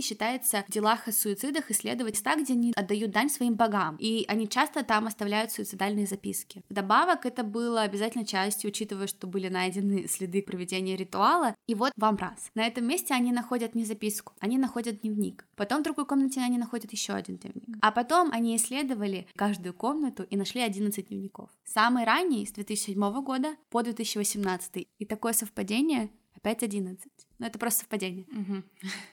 [0.00, 4.48] считается в делах о суицидах исследовать места, где они отдают дань своим богам, и они
[4.48, 6.62] часто там оставляют суицидальные записки.
[6.68, 12.16] Вдобавок, это было обязательно частью, учитывая, что были найдены следы проведения ритуала, и вот вам
[12.16, 12.50] раз.
[12.54, 15.46] На этом месте они находят не записку, они находят дневник.
[15.56, 17.78] Потом в другой комнате они находят еще один дневник.
[17.80, 21.50] А потом они исследовали каждую комнату и нашли 11 дневников.
[21.64, 24.88] Самый ранний с 2007 года по 2018.
[24.98, 27.10] И такое совпадение опять 11.
[27.38, 28.26] Но это просто совпадение.
[28.30, 28.62] Угу.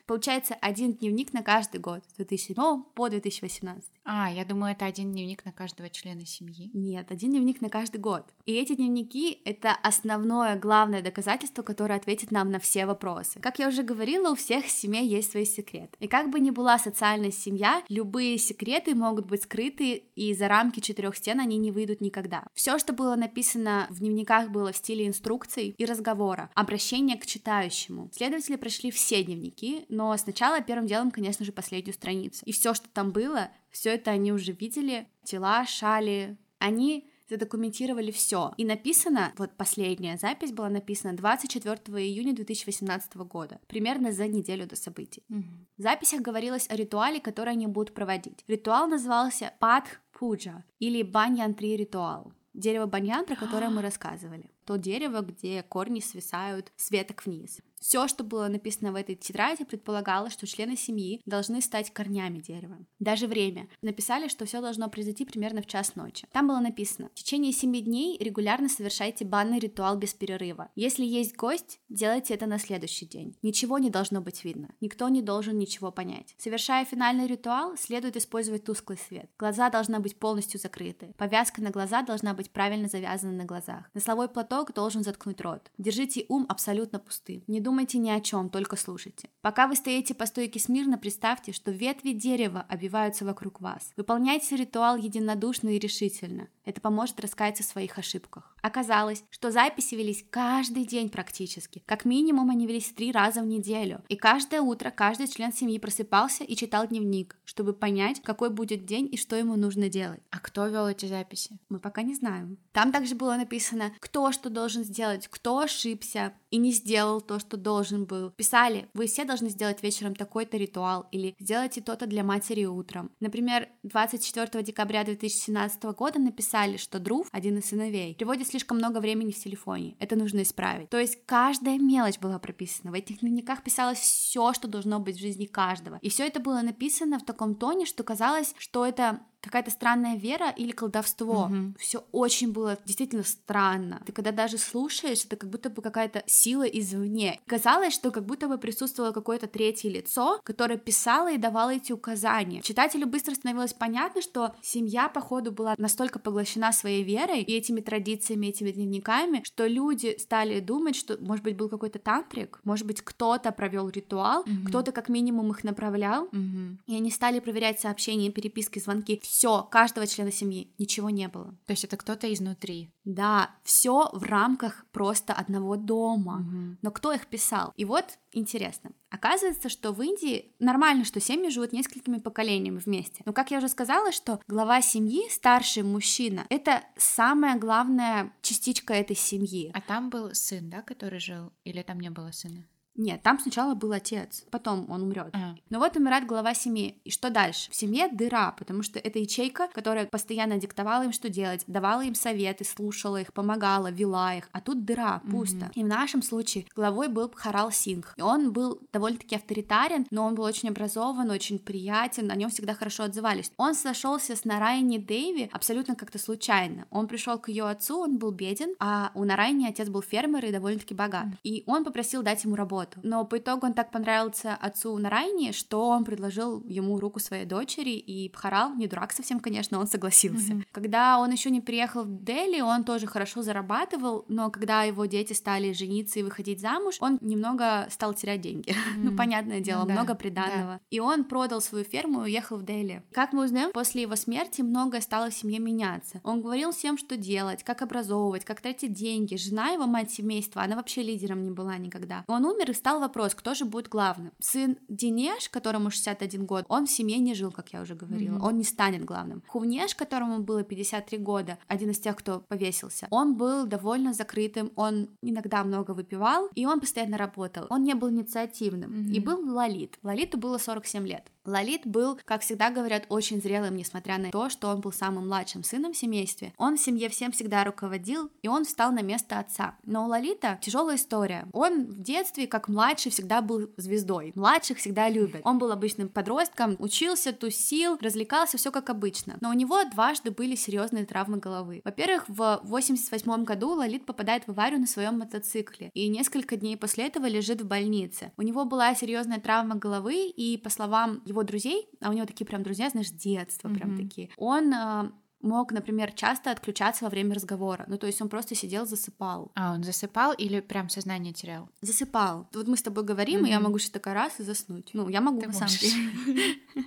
[0.06, 3.90] Получается один дневник на каждый год, с 2007 по 2018.
[4.06, 6.70] А, я думаю, это один дневник на каждого члена семьи.
[6.74, 8.26] Нет, один дневник на каждый год.
[8.46, 13.40] И эти дневники— это основное, главное доказательство, которое ответит нам на все вопросы.
[13.40, 15.96] Как я уже говорила, у всех семей есть свои секреты.
[16.00, 20.80] И как бы ни была социальная семья, любые секреты могут быть скрыты, и за рамки
[20.80, 22.46] четырех стен они не выйдут никогда.
[22.54, 28.10] Все, что было написано в дневниках, было в стиле инструкций и разговора, обращения к читающему.
[28.14, 32.44] Следователи прошли все дневники, но сначала первым делом, конечно же, последнюю страницу.
[32.46, 35.08] И все, что там было, все это они уже видели.
[35.24, 36.38] Тела, шали.
[36.60, 38.54] Они задокументировали все.
[38.58, 44.76] И написано, вот последняя запись была написана 24 июня 2018 года, примерно за неделю до
[44.76, 45.24] событий.
[45.30, 45.44] Угу.
[45.78, 48.44] В записях говорилось о ритуале, который они будут проводить.
[48.48, 52.32] Ритуал назывался Пад пуджа или баньян-3 ритуал.
[52.54, 54.52] Дерево баньян, про которое мы рассказывали.
[54.66, 57.60] То дерево, где корни свисают с веток вниз.
[57.84, 62.78] Все, что было написано в этой тетради, предполагало, что члены семьи должны стать корнями дерева.
[63.00, 63.68] Даже время.
[63.82, 66.26] Написали, что все должно произойти примерно в час ночи.
[66.32, 70.72] Там было написано, в течение семи дней регулярно совершайте банный ритуал без перерыва.
[70.76, 73.36] Если есть гость, делайте это на следующий день.
[73.42, 74.70] Ничего не должно быть видно.
[74.80, 76.36] Никто не должен ничего понять.
[76.38, 79.30] Совершая финальный ритуал, следует использовать тусклый свет.
[79.38, 81.14] Глаза должны быть полностью закрыты.
[81.18, 83.90] Повязка на глаза должна быть правильно завязана на глазах.
[83.94, 85.70] Носовой платок должен заткнуть рот.
[85.78, 87.44] Держите ум абсолютно пустым.
[87.48, 89.30] Не думайте думайте ни о чем, только слушайте.
[89.42, 93.92] Пока вы стоите по стойке смирно, представьте, что ветви дерева обвиваются вокруг вас.
[93.98, 96.50] Выполняйте ритуал единодушно и решительно.
[96.66, 98.56] Это поможет раскаяться в своих ошибках.
[98.62, 101.84] Оказалось, что записи велись каждый день практически.
[101.86, 104.02] Как минимум они велись три раза в неделю.
[104.08, 109.10] И каждое утро каждый член семьи просыпался и читал дневник, чтобы понять, какой будет день
[109.12, 110.22] и что ему нужно делать.
[110.30, 111.60] А кто вел эти записи?
[111.70, 112.58] Мы пока не знаем.
[112.72, 117.58] Там также было написано, кто что должен сделать, кто ошибся и не сделал то, что
[117.58, 118.32] должен был.
[118.32, 123.12] Писали, вы все должны сделать вечером такой-то ритуал или сделайте то-то для матери утром.
[123.20, 129.32] Например, 24 декабря 2017 года написали, что Друв, один из сыновей, приводит слишком много времени
[129.32, 129.96] в телефоне.
[130.00, 130.90] Это нужно исправить.
[130.90, 132.92] То есть каждая мелочь была прописана.
[132.92, 135.98] В этих дневниках писалось все, что должно быть в жизни каждого.
[136.02, 140.50] И все это было написано в таком тоне, что казалось, что это какая-то странная вера
[140.50, 141.46] или колдовство.
[141.46, 141.76] Угу.
[141.78, 144.02] Все очень было действительно странно.
[144.06, 147.40] Ты когда даже слушаешь, это как будто бы какая-то сила извне.
[147.46, 152.62] Казалось, что как будто бы присутствовало какое-то третье лицо, которое писало и давало эти указания.
[152.62, 158.48] Читателю быстро становилось понятно, что семья, походу, была настолько поглощена своей верой и этими традициями,
[158.48, 163.52] этими дневниками, что люди стали думать, что, может быть, был какой-то тантрик, может быть, кто-то
[163.52, 164.68] провел ритуал, угу.
[164.68, 166.78] кто-то как минимум их направлял, угу.
[166.88, 171.58] и они стали проверять сообщения, переписки, звонки все, каждого члена семьи, ничего не было.
[171.66, 172.92] То есть это кто-то изнутри.
[173.04, 176.42] Да, все в рамках просто одного дома.
[176.42, 176.78] Угу.
[176.84, 177.74] Но кто их писал?
[177.76, 178.92] И вот интересно.
[179.10, 183.24] Оказывается, что в Индии нормально, что семьи живут несколькими поколениями вместе.
[183.26, 189.16] Но, как я уже сказала, что глава семьи, старший мужчина, это самая главная частичка этой
[189.16, 189.72] семьи.
[189.74, 191.52] А там был сын, да, который жил?
[191.64, 192.68] Или там не было сына?
[192.96, 195.30] Нет, там сначала был отец, потом он умрет.
[195.34, 195.56] А.
[195.70, 197.02] Но вот умирает глава семьи.
[197.04, 197.72] И что дальше?
[197.72, 202.14] В семье дыра, потому что это ячейка, которая постоянно диктовала им, что делать, давала им
[202.14, 204.50] советы, слушала их, помогала, вела их.
[204.52, 205.66] А тут дыра, пусто.
[205.66, 205.72] Mm-hmm.
[205.76, 208.14] И в нашем случае главой был Харал Сингх.
[208.18, 212.76] И он был довольно-таки авторитарен, но он был очень образован, очень приятен, о нем всегда
[212.76, 213.52] хорошо отзывались.
[213.58, 216.86] Он сошелся с Нарайни Дэйви абсолютно как-то случайно.
[216.92, 220.52] Он пришел к ее отцу, он был беден, а у Нарайни отец был фермер и
[220.52, 221.28] довольно-таки богат.
[221.44, 223.00] И он попросил дать ему работу работу.
[223.04, 227.92] Но по итогу он так понравился отцу Нарайне, что он предложил ему руку своей дочери,
[227.92, 230.54] и Пхарал, не дурак совсем, конечно, он согласился.
[230.54, 230.68] Mm-hmm.
[230.72, 235.34] Когда он еще не приехал в Дели, он тоже хорошо зарабатывал, но когда его дети
[235.34, 238.70] стали жениться и выходить замуж, он немного стал терять деньги.
[238.70, 238.98] Mm-hmm.
[238.98, 240.74] ну, понятное дело, ну, много приданного.
[240.74, 240.80] Да.
[240.90, 243.04] И он продал свою ферму и уехал в Дели.
[243.12, 246.22] Как мы узнаем, после его смерти многое стало в семье меняться.
[246.24, 249.36] Он говорил всем, что делать, как образовывать, как тратить деньги.
[249.36, 252.24] Жена его, мать семейства, она вообще лидером не была никогда.
[252.28, 254.32] Он умер и стал вопрос, кто же будет главным.
[254.40, 258.48] Сын Денеш, которому 61 год, он в семье не жил, как я уже говорила, mm-hmm.
[258.48, 259.44] он не станет главным.
[259.48, 265.10] Хувнеш, которому было 53 года, один из тех, кто повесился, он был довольно закрытым, он
[265.22, 267.68] иногда много выпивал, и он постоянно работал.
[267.70, 268.92] Он не был инициативным.
[268.92, 269.14] Mm-hmm.
[269.14, 270.00] И был Лалит.
[270.04, 271.32] Лалиту было 47 лет.
[271.46, 275.64] Лалит был, как всегда говорят, очень зрелым, несмотря на то, что он был самым младшим
[275.64, 276.54] сыном в семействе.
[276.58, 279.76] Он в семье всем всегда руководил, и он встал на место отца.
[279.84, 281.48] Но у Лалита тяжелая история.
[281.52, 284.32] Он в детстве, как младший, всегда был звездой.
[284.36, 285.42] Младших всегда любят.
[285.44, 289.38] Он был обычным подростком, учился, тусил, развлекался, все как обычно.
[289.42, 291.82] Но у него дважды были серьезные травмы головы.
[291.84, 297.08] Во-первых, в 88 году Лалит попадает в аварию на своем мотоцикле, и несколько дней после
[297.08, 298.32] этого лежит в больнице.
[298.38, 302.46] У него была серьезная травма головы, и по словам его друзей, а у него такие
[302.46, 303.76] прям друзья, знаешь, детства mm-hmm.
[303.76, 305.12] прям такие, он а,
[305.44, 307.86] мог, например, часто отключаться во время разговора.
[307.88, 309.52] Ну, то есть он просто сидел, засыпал.
[309.56, 311.70] А, он засыпал или прям сознание терял?
[311.82, 312.48] Засыпал.
[312.54, 313.48] Вот мы с тобой говорим, mm-hmm.
[313.48, 314.90] и я могу что такая раз и заснуть.
[314.94, 316.56] Ну, я могу, Ты на самом деле.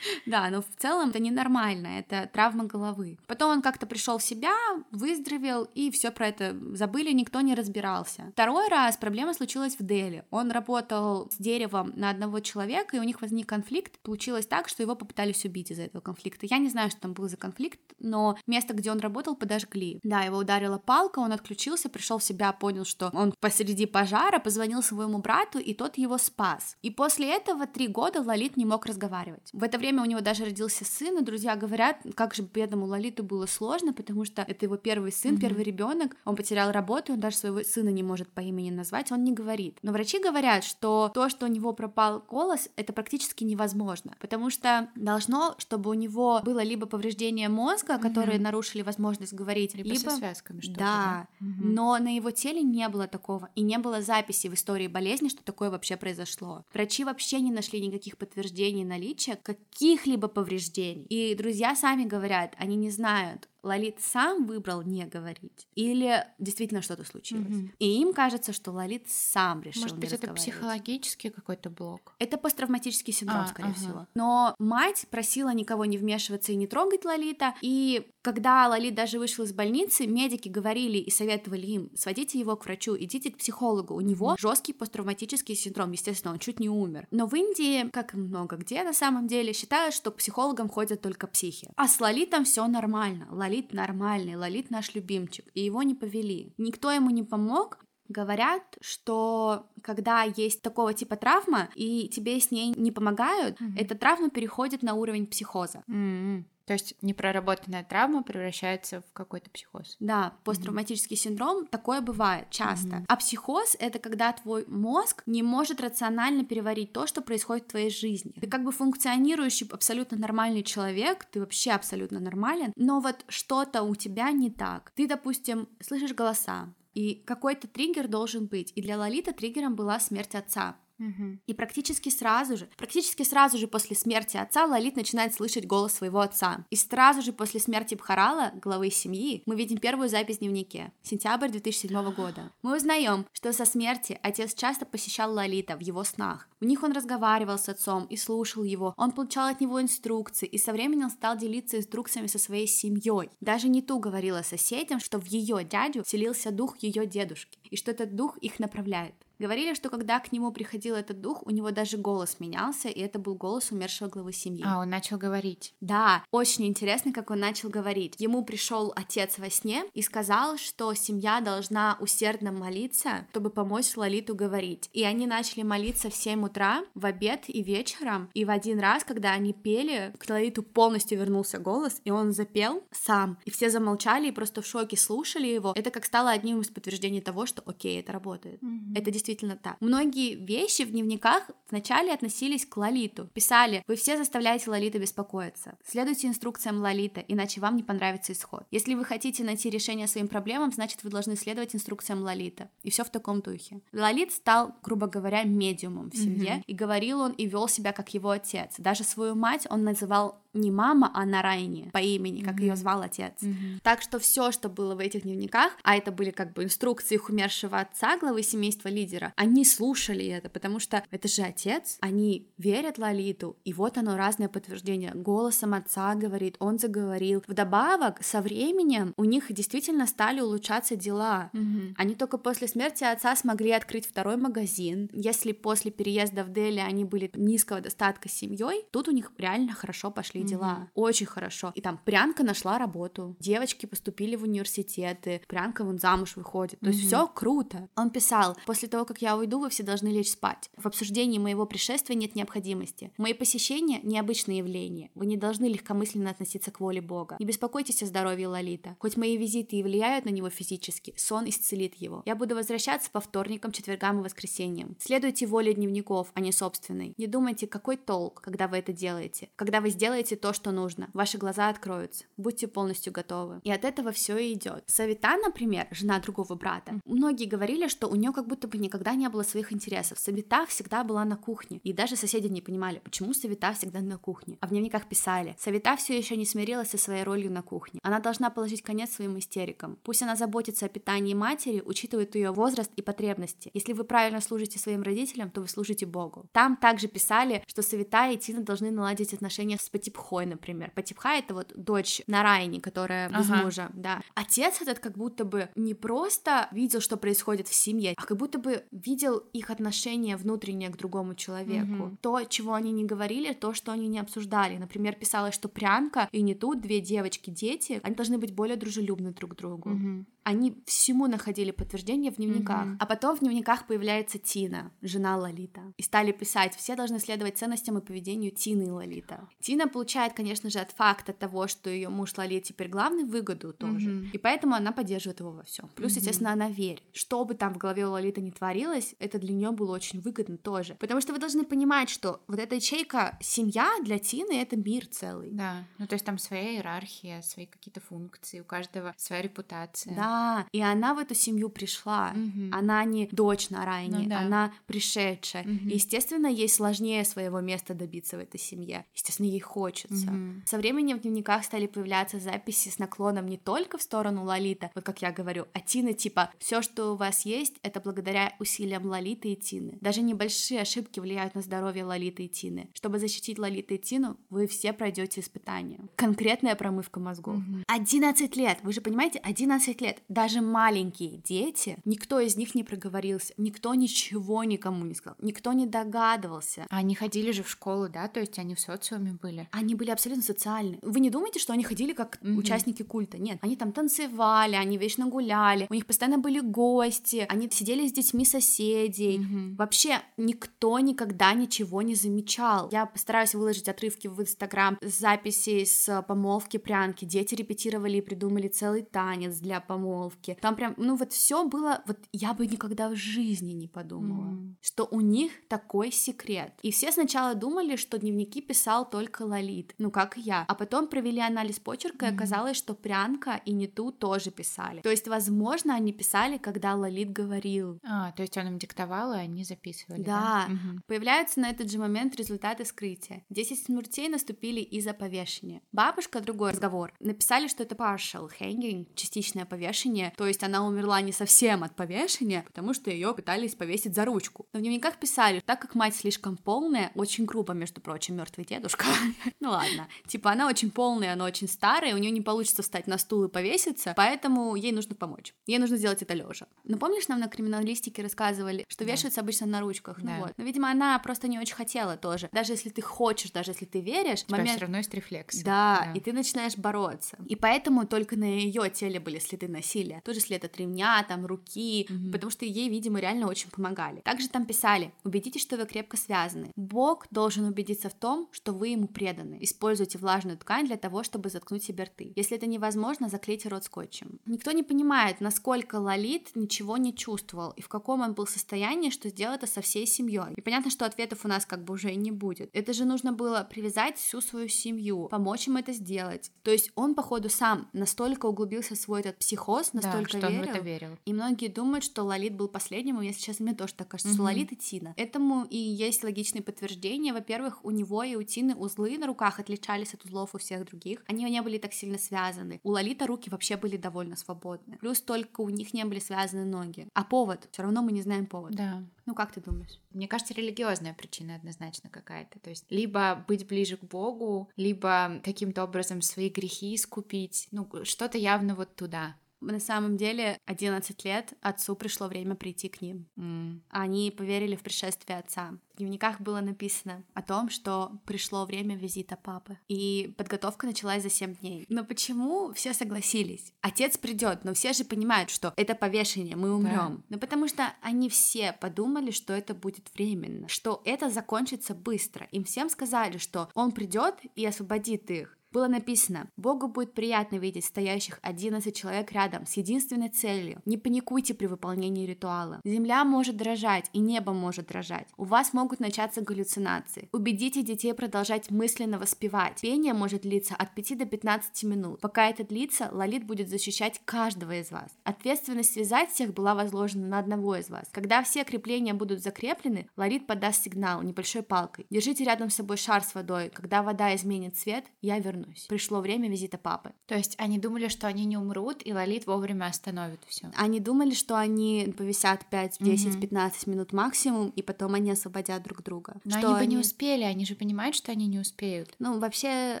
[0.26, 3.18] Да, но в целом это ненормально, это травма головы.
[3.26, 4.54] Потом он как-то пришел в себя,
[4.90, 8.30] выздоровел, и все про это забыли, никто не разбирался.
[8.32, 10.24] Второй раз проблема случилась в Дели.
[10.30, 13.98] Он работал с деревом на одного человека, и у них возник конфликт.
[14.00, 16.46] Получилось так, что его попытались убить из-за этого конфликта.
[16.46, 20.00] Я не знаю, что там был за конфликт, но место, где он работал, подожгли.
[20.02, 24.82] Да, его ударила палка, он отключился, пришел в себя, понял, что он посреди пожара, позвонил
[24.82, 26.76] своему брату, и тот его спас.
[26.82, 29.50] И после этого три года Лолит не мог разговаривать.
[29.52, 33.22] В это время у него даже родился сын, и друзья говорят, как же бедному Лолиту
[33.22, 35.40] было сложно, потому что это его первый сын, mm-hmm.
[35.40, 39.24] первый ребенок, он потерял работу, он даже своего сына не может по имени назвать, он
[39.24, 39.78] не говорит.
[39.82, 44.88] Но врачи говорят, что то, что у него пропал голос, это практически невозможно, потому что
[44.94, 48.42] должно, чтобы у него было либо повреждение мозга, которые mm-hmm.
[48.42, 50.10] нарушили возможность говорить, либо, либо...
[50.10, 50.78] со связками что-то.
[50.78, 51.46] Да, да?
[51.46, 51.64] Mm-hmm.
[51.64, 55.42] но на его теле не было такого, и не было записи в истории болезни, что
[55.42, 56.64] такое вообще произошло.
[56.72, 61.06] Врачи вообще не нашли никаких подтверждений наличия каких-либо повреждений.
[61.08, 67.04] И друзья сами говорят, они не знают, Лолит сам выбрал не говорить, или действительно что-то
[67.04, 67.46] случилось.
[67.46, 67.74] Mm-hmm.
[67.80, 72.14] И им кажется, что Лолит сам решил Может не быть, это психологический какой-то блок?
[72.20, 73.78] Это посттравматический синдром, а, скорее ага.
[73.78, 74.06] всего.
[74.14, 79.44] Но мать просила никого не вмешиваться и не трогать Лолита, и когда Лолит даже вышел
[79.44, 84.00] из больницы, медики говорили и советовали им, сводите его к врачу, идите к психологу, у
[84.00, 87.06] него жесткий посттравматический синдром, естественно, он чуть не умер.
[87.12, 91.00] Но в Индии, как и много где на самом деле, считают, что к психологам ходят
[91.02, 91.70] только психи.
[91.76, 93.28] А с Лолитом все нормально.
[93.30, 96.52] Лолит нормальный, Лолит наш любимчик, и его не повели.
[96.58, 102.72] Никто ему не помог, Говорят, что когда есть такого типа травма, и тебе с ней
[102.76, 103.72] не помогают, mm-hmm.
[103.76, 105.82] эта травма переходит на уровень психоза.
[105.88, 106.44] Mm-hmm.
[106.66, 109.96] То есть непроработанная травма превращается в какой-то психоз.
[110.00, 111.20] Да, посттравматический mm-hmm.
[111.20, 112.88] синдром такое бывает часто.
[112.88, 113.04] Mm-hmm.
[113.08, 117.90] А психоз это когда твой мозг не может рационально переварить то, что происходит в твоей
[117.90, 118.32] жизни.
[118.40, 123.94] Ты как бы функционирующий абсолютно нормальный человек, ты вообще абсолютно нормален, но вот что-то у
[123.94, 124.90] тебя не так.
[124.96, 128.72] Ты, допустим, слышишь голоса, и какой-то триггер должен быть.
[128.74, 130.78] И для Лолиты триггером была смерть отца.
[130.98, 131.38] Угу.
[131.46, 136.20] И практически сразу же, практически сразу же после смерти отца Лолит начинает слышать голос своего
[136.20, 136.64] отца.
[136.70, 141.48] И сразу же после смерти Бхарала, главы семьи, мы видим первую запись в дневнике, сентябрь
[141.48, 142.52] 2007 года.
[142.62, 146.48] Мы узнаем, что со смерти отец часто посещал Лолита в его снах.
[146.60, 150.58] В них он разговаривал с отцом и слушал его, он получал от него инструкции и
[150.58, 153.30] со временем стал делиться инструкциями со своей семьей.
[153.40, 157.90] Даже не ту говорила соседям, что в ее дядю селился дух ее дедушки, и что
[157.90, 159.14] этот дух их направляет.
[159.38, 163.18] Говорили, что когда к нему приходил этот дух, у него даже голос менялся, и это
[163.18, 164.64] был голос умершего главы семьи.
[164.66, 165.74] А, он начал говорить.
[165.80, 168.14] Да, очень интересно, как он начал говорить.
[168.18, 174.34] Ему пришел отец во сне и сказал, что семья должна усердно молиться, чтобы помочь Лолиту
[174.34, 174.88] говорить.
[174.92, 178.30] И они начали молиться в 7 утра, в обед и вечером.
[178.34, 182.84] И в один раз, когда они пели, к Лолиту полностью вернулся голос, и он запел
[182.90, 183.38] сам.
[183.44, 185.72] И все замолчали и просто в шоке слушали его.
[185.76, 188.62] Это как стало одним из подтверждений того, что окей, это работает.
[188.62, 188.98] Mm-hmm.
[188.98, 189.76] Это действительно действительно так.
[189.80, 193.26] Многие вещи в дневниках вначале относились к Лолиту.
[193.34, 195.76] Писали, вы все заставляете Лолита беспокоиться.
[195.84, 198.64] Следуйте инструкциям Лолита, иначе вам не понравится исход.
[198.70, 202.70] Если вы хотите найти решение своим проблемам, значит вы должны следовать инструкциям Лолита.
[202.82, 203.80] И все в таком духе.
[203.92, 206.64] Лолит стал, грубо говоря, медиумом в семье, mm-hmm.
[206.66, 208.74] и говорил он и вел себя как его отец.
[208.78, 212.62] Даже свою мать он называл не мама, а Нарайни по имени, как mm-hmm.
[212.62, 213.32] ее звал отец.
[213.40, 213.80] Mm-hmm.
[213.82, 217.28] Так что все, что было в этих дневниках, а это были как бы инструкции их
[217.28, 222.98] умершего отца, главы семейства лидера, они слушали это, потому что это же отец, они верят
[222.98, 225.12] Лолиту, и вот оно разное подтверждение.
[225.14, 227.42] Голосом отца говорит, он заговорил.
[227.46, 231.50] Вдобавок, со временем у них действительно стали улучшаться дела.
[231.52, 231.94] Mm-hmm.
[231.96, 235.10] Они только после смерти отца смогли открыть второй магазин.
[235.12, 240.10] Если после переезда в Дели они были низкого достатка семьей, тут у них реально хорошо
[240.10, 240.90] пошли дела.
[240.94, 241.72] Очень хорошо.
[241.74, 246.80] И там Прянка нашла работу, девочки поступили в университеты, Прянка вон замуж выходит.
[246.80, 247.88] То есть все круто.
[247.96, 250.70] Он писал, после того, как я уйду, вы все должны лечь спать.
[250.76, 253.12] В обсуждении моего пришествия нет необходимости.
[253.16, 255.10] Мои посещения— необычное явление.
[255.14, 257.36] Вы не должны легкомысленно относиться к воле Бога.
[257.38, 258.96] Не беспокойтесь о здоровье Лолита.
[259.00, 262.22] Хоть мои визиты и влияют на него физически, сон исцелит его.
[262.26, 264.96] Я буду возвращаться по вторникам, четвергам и воскресеньям.
[264.98, 267.14] Следуйте воле дневников, а не собственной.
[267.16, 269.48] Не думайте, какой толк, когда вы это делаете.
[269.56, 271.08] Когда вы сделаете делайте то, что нужно.
[271.14, 272.24] Ваши глаза откроются.
[272.36, 273.60] Будьте полностью готовы.
[273.64, 274.84] И от этого все и идет.
[274.86, 279.28] Савита, например, жена другого брата, многие говорили, что у нее как будто бы никогда не
[279.28, 280.18] было своих интересов.
[280.18, 281.80] Савита всегда была на кухне.
[281.84, 284.56] И даже соседи не понимали, почему Савита всегда на кухне.
[284.60, 288.00] А в дневниках писали, Савита все еще не смирилась со своей ролью на кухне.
[288.02, 289.98] Она должна положить конец своим истерикам.
[290.02, 293.70] Пусть она заботится о питании матери, учитывает ее возраст и потребности.
[293.74, 296.46] Если вы правильно служите своим родителям, то вы служите Богу.
[296.52, 300.90] Там также писали, что Савита и Тина должны наладить отношения с Потипхой, например.
[300.94, 303.62] Потипха— это вот дочь Нарайни, которая без ага.
[303.62, 304.22] мужа, да.
[304.34, 308.58] Отец этот как будто бы не просто видел, что происходит в семье, а как будто
[308.58, 312.04] бы видел их отношение внутреннее к другому человеку.
[312.04, 312.16] Угу.
[312.20, 314.78] То, чего они не говорили, то, что они не обсуждали.
[314.78, 319.32] Например, писалось, что Прянка и не тут две девочки, дети, они должны быть более дружелюбны
[319.32, 319.90] друг к другу.
[319.90, 322.86] Угу они всему находили подтверждение в дневниках.
[322.86, 322.96] Mm-hmm.
[323.00, 325.80] А потом в дневниках появляется Тина, жена Лолита.
[325.96, 329.48] И стали писать, все должны следовать ценностям и поведению Тины и Лолита.
[329.60, 334.08] Тина получает, конечно же, от факта того, что ее муж Лолит теперь главный выгоду тоже.
[334.08, 334.30] Mm-hmm.
[334.34, 335.88] И поэтому она поддерживает его во всем.
[335.96, 336.18] Плюс, mm-hmm.
[336.18, 337.02] естественно, она верит.
[337.12, 340.58] Что бы там в голове у Лолита не творилось, это для нее было очень выгодно
[340.58, 340.94] тоже.
[341.00, 345.50] Потому что вы должны понимать, что вот эта ячейка семья для Тины это мир целый.
[345.50, 345.82] Да.
[345.98, 350.14] Ну, то есть там своя иерархия, свои какие-то функции, у каждого своя репутация.
[350.14, 350.35] Да,
[350.72, 352.32] и она в эту семью пришла.
[352.34, 352.70] Угу.
[352.72, 354.40] Она не дочь на Райне, ну, да.
[354.40, 355.62] она пришедшая.
[355.64, 355.88] Угу.
[355.90, 359.04] И, естественно, ей сложнее своего места добиться в этой семье.
[359.14, 360.26] Естественно, ей хочется.
[360.26, 360.62] Угу.
[360.66, 365.04] Со временем в дневниках стали появляться записи с наклоном не только в сторону Лолита, вот
[365.04, 369.52] как я говорю, а Тины типа все, что у вас есть, это благодаря усилиям Лолиты
[369.52, 369.98] и Тины.
[370.00, 372.88] Даже небольшие ошибки влияют на здоровье Лолиты и Тины.
[372.94, 376.00] Чтобы защитить Лолиту и Тину, вы все пройдете испытания.
[376.16, 377.56] Конкретная промывка мозгов.
[377.56, 377.84] Угу.
[377.88, 383.54] 11 лет, вы же понимаете, 11 лет даже маленькие дети, никто из них не проговорился,
[383.56, 386.86] никто ничего никому не сказал, никто не догадывался.
[386.90, 389.68] Они ходили же в школу, да, то есть они в социуме были?
[389.72, 390.98] Они были абсолютно социальны.
[391.02, 392.56] Вы не думаете, что они ходили как mm-hmm.
[392.56, 393.38] участники культа?
[393.38, 398.12] Нет, они там танцевали, они вечно гуляли, у них постоянно были гости, они сидели с
[398.12, 399.38] детьми соседей.
[399.38, 399.76] Mm-hmm.
[399.76, 402.88] Вообще никто никогда ничего не замечал.
[402.90, 407.24] Я постараюсь выложить отрывки в Инстаграм с записей с помолвки прянки.
[407.24, 410.56] Дети репетировали и придумали целый танец для помолвки помолвки.
[410.60, 414.74] Там прям, ну вот все было, вот я бы никогда в жизни не подумала, mm.
[414.80, 416.72] что у них такой секрет.
[416.82, 420.64] И все сначала думали, что дневники писал только Лолит, ну как и я.
[420.68, 422.30] А потом провели анализ почерка, mm.
[422.30, 425.00] и оказалось, что Прянка и Нету тоже писали.
[425.02, 427.98] То есть, возможно, они писали, когда Лолит говорил.
[428.04, 430.22] А, то есть он им диктовал, и они записывали.
[430.22, 430.66] Да.
[430.68, 430.72] да?
[430.72, 431.00] Угу.
[431.06, 433.44] Появляются на этот же момент результаты скрытия.
[433.50, 435.82] Десять смертей наступили из-за повешения.
[435.92, 441.20] Бабушка, другой разговор, написали, что это partial hanging, частичное повешение, повешения, то есть она умерла
[441.20, 444.66] не совсем от повешения, потому что ее пытались повесить за ручку.
[444.72, 449.06] Но в дневниках писали, так как мать слишком полная, очень грубо, между прочим, мертвый дедушка.
[449.60, 453.18] ну ладно, типа она очень полная, она очень старая, у нее не получится встать на
[453.18, 455.54] стул и повеситься, поэтому ей нужно помочь.
[455.66, 456.66] Ей нужно сделать это лежа.
[456.84, 459.12] Но помнишь, нам на криминалистике рассказывали, что да.
[459.12, 460.18] вешаются обычно на ручках?
[460.22, 460.52] Ну вот.
[460.56, 462.48] Но, видимо, она просто не очень хотела тоже.
[462.52, 464.70] Даже если ты хочешь, даже если ты веришь, У момент...
[464.70, 465.62] все равно есть рефлекс.
[465.62, 467.36] Да, да, и ты начинаешь бороться.
[467.46, 470.20] И поэтому только на ее теле были следы насилия насилия.
[470.24, 472.32] Тоже след от ремня, там, руки, mm-hmm.
[472.32, 474.20] потому что ей, видимо, реально очень помогали.
[474.20, 476.72] Также там писали, убедитесь, что вы крепко связаны.
[476.76, 479.58] Бог должен убедиться в том, что вы ему преданы.
[479.60, 482.32] Используйте влажную ткань для того, чтобы заткнуть себе рты.
[482.36, 484.40] Если это невозможно, заклейте рот скотчем.
[484.46, 489.28] Никто не понимает, насколько Лолит ничего не чувствовал и в каком он был состоянии, что
[489.28, 490.54] сделал это со всей семьей.
[490.56, 492.70] И понятно, что ответов у нас как бы уже и не будет.
[492.72, 496.50] Это же нужно было привязать всю свою семью, помочь им это сделать.
[496.62, 500.48] То есть он, походу, сам настолько углубился в свой этот психоз, Христос настолько да, что
[500.48, 500.60] верил.
[500.60, 501.18] Он в это верил.
[501.24, 504.36] И многие думают, что Лолит был последним, и если честно, мне тоже так кажется, угу.
[504.36, 505.14] что Лолит и Тина.
[505.16, 507.32] Этому и есть логичные подтверждения.
[507.32, 511.22] Во-первых, у него и у Тины узлы на руках отличались от узлов у всех других.
[511.26, 512.80] Они не были так сильно связаны.
[512.82, 514.96] У Лолита руки вообще были довольно свободны.
[514.98, 517.08] Плюс только у них не были связаны ноги.
[517.14, 517.68] А повод?
[517.70, 518.74] Все равно мы не знаем повод.
[518.74, 519.02] Да.
[519.26, 519.98] Ну, как ты думаешь?
[520.12, 522.60] Мне кажется, религиозная причина однозначно какая-то.
[522.60, 527.68] То есть либо быть ближе к Богу, либо каким-то образом свои грехи искупить.
[527.72, 529.36] Ну, что-то явно вот туда.
[529.60, 533.26] На самом деле, 11 лет отцу пришло время прийти к ним.
[533.36, 533.80] Mm.
[533.90, 535.74] Они поверили в пришествие отца.
[535.94, 539.78] В дневниках было написано о том, что пришло время визита папы.
[539.88, 541.86] И подготовка началась за 7 дней.
[541.88, 543.72] Но почему все согласились?
[543.80, 547.16] Отец придет, но все же понимают, что это повешение, мы умрем.
[547.16, 547.22] Да.
[547.30, 552.46] Ну потому что они все подумали, что это будет временно, что это закончится быстро.
[552.52, 557.84] Им всем сказали, что он придет и освободит их было написано, Богу будет приятно видеть
[557.84, 560.80] стоящих 11 человек рядом с единственной целью.
[560.86, 562.80] Не паникуйте при выполнении ритуала.
[562.82, 565.28] Земля может дрожать, и небо может дрожать.
[565.36, 567.28] У вас могут начаться галлюцинации.
[567.30, 569.82] Убедите детей продолжать мысленно воспевать.
[569.82, 572.22] Пение может длиться от 5 до 15 минут.
[572.22, 575.10] Пока это длится, Лолит будет защищать каждого из вас.
[575.24, 578.08] Ответственность связать всех была возложена на одного из вас.
[578.12, 582.06] Когда все крепления будут закреплены, Лолит подаст сигнал небольшой палкой.
[582.08, 583.68] Держите рядом с собой шар с водой.
[583.68, 585.86] Когда вода изменит цвет, я вернусь вернусь.
[585.86, 587.12] Пришло время визита папы.
[587.26, 590.70] То есть они думали, что они не умрут, и Лолит вовремя остановит все.
[590.76, 593.40] Они думали, что они повисят 5, 10, угу.
[593.40, 596.36] 15 минут максимум, и потом они освободят друг друга.
[596.44, 596.94] Но что они бы они...
[596.96, 599.14] не успели, они же понимают, что они не успеют.
[599.18, 600.00] Ну, вообще,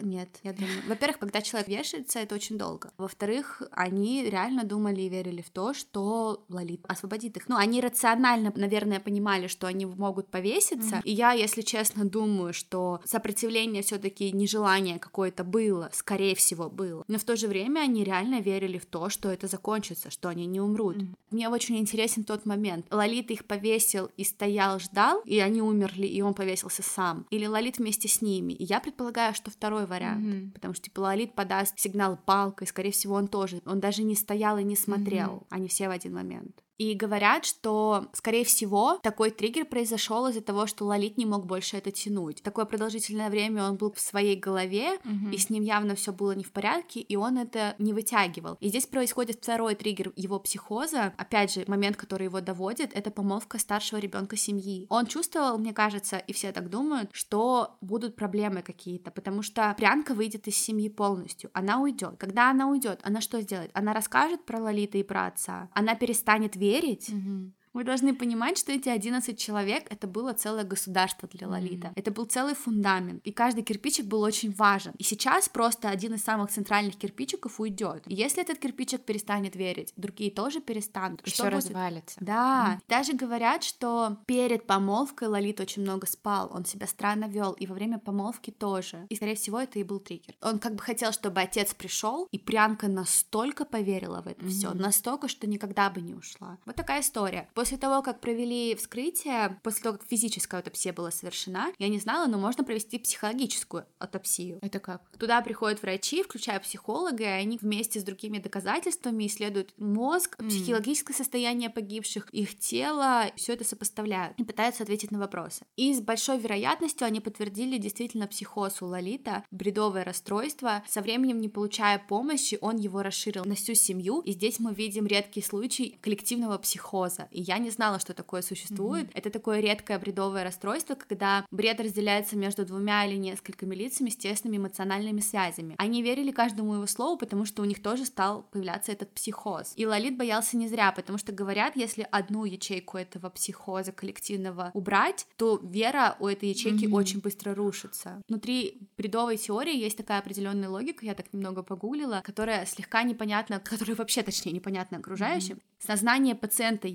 [0.00, 0.82] нет, я думаю.
[0.88, 2.92] Во-первых, когда человек вешается, это очень долго.
[2.98, 7.48] Во-вторых, они реально думали и верили в то, что Лолит освободит их.
[7.48, 10.96] Ну, они рационально, наверное, понимали, что они могут повеситься.
[10.96, 11.02] Mm-hmm.
[11.04, 17.04] И я, если честно, думаю, что сопротивление все-таки нежелание какое-то было, скорее всего, было.
[17.08, 20.46] Но в то же время они реально верили в то, что это закончится, что они
[20.46, 20.96] не умрут.
[20.96, 21.14] Mm-hmm.
[21.30, 22.86] Мне очень интересен тот момент.
[22.90, 27.26] Лолит их повесил и стоял, ждал, и они умерли, и он повесился сам.
[27.30, 28.52] Или Лолит вместе с ними.
[28.52, 30.26] И я предполагаю, что второй вариант.
[30.26, 30.52] Mm-hmm.
[30.52, 33.62] Потому что, типа, Лолит подаст сигнал палкой, скорее всего, он тоже.
[33.66, 35.30] Он даже не стоял и не смотрел.
[35.30, 35.46] Mm-hmm.
[35.50, 36.62] Они все в один момент.
[36.78, 41.76] И говорят, что, скорее всего, такой триггер произошел из-за того, что Лолит не мог больше
[41.76, 42.42] это тянуть.
[42.42, 45.30] Такое продолжительное время он был в своей голове, угу.
[45.32, 48.56] и с ним явно все было не в порядке, и он это не вытягивал.
[48.60, 51.12] И здесь происходит второй триггер его психоза.
[51.16, 54.86] Опять же, момент, который его доводит, это помолвка старшего ребенка семьи.
[54.88, 60.14] Он чувствовал, мне кажется, и все так думают, что будут проблемы какие-то, потому что Прянка
[60.14, 61.50] выйдет из семьи полностью.
[61.52, 62.16] Она уйдет.
[62.18, 63.70] Когда она уйдет, она что сделает?
[63.74, 65.68] Она расскажет про Лолита и про отца.
[65.74, 67.52] Она перестанет верить угу.
[67.74, 71.88] Вы должны понимать, что эти 11 человек— это было целое государство для Лолита.
[71.88, 71.92] Mm-hmm.
[71.96, 74.92] Это был целый фундамент, и каждый кирпичик был очень важен.
[74.98, 78.02] И сейчас просто один из самых центральных кирпичиков уйдет.
[78.06, 81.22] Если этот кирпичик перестанет верить, другие тоже перестанут.
[81.26, 81.52] И будет?
[81.52, 82.18] развалится.
[82.20, 82.78] Да.
[82.78, 82.84] Mm-hmm.
[82.88, 87.74] Даже говорят, что перед помолвкой Лолит очень много спал, он себя странно вел, и во
[87.74, 89.06] время помолвки тоже.
[89.08, 90.34] И, скорее всего, это и был триггер.
[90.42, 94.48] Он как бы хотел, чтобы отец пришел, и Прянка настолько поверила в это mm-hmm.
[94.48, 96.58] все, настолько, что никогда бы не ушла.
[96.66, 97.48] Вот такая история.
[97.62, 102.26] После того, как провели вскрытие, после того, как физическая аутопсия была совершена, я не знала,
[102.26, 104.58] но можно провести психологическую аутопсию.
[104.62, 105.08] Это как?
[105.16, 110.48] Туда приходят врачи, включая психолога, и они вместе с другими доказательствами исследуют мозг, mm.
[110.48, 115.64] психологическое состояние погибших, их тело, все это сопоставляют и пытаются ответить на вопросы.
[115.76, 120.82] И с большой вероятностью они подтвердили действительно психоз у Лолита, бредовое расстройство.
[120.88, 125.06] Со временем, не получая помощи, он его расширил на всю семью, и здесь мы видим
[125.06, 127.28] редкий случай коллективного психоза.
[127.30, 129.06] И я не знала, что такое существует.
[129.08, 129.14] Mm-hmm.
[129.14, 134.56] Это такое редкое бредовое расстройство, когда бред разделяется между двумя или несколькими лицами с тесными
[134.56, 135.74] эмоциональными связями.
[135.78, 139.72] Они верили каждому его слову, потому что у них тоже стал появляться этот психоз.
[139.76, 145.26] И Лолит боялся не зря, потому что говорят, если одну ячейку этого психоза коллективного убрать,
[145.36, 146.94] то вера у этой ячейки mm-hmm.
[146.94, 148.22] очень быстро рушится.
[148.28, 153.96] Внутри бредовой теории есть такая определенная логика, я так немного погуглила, которая слегка непонятна, которая
[153.96, 155.56] вообще, точнее, непонятна окружающим.
[155.56, 155.86] Mm-hmm.
[155.86, 156.88] Сознание пациента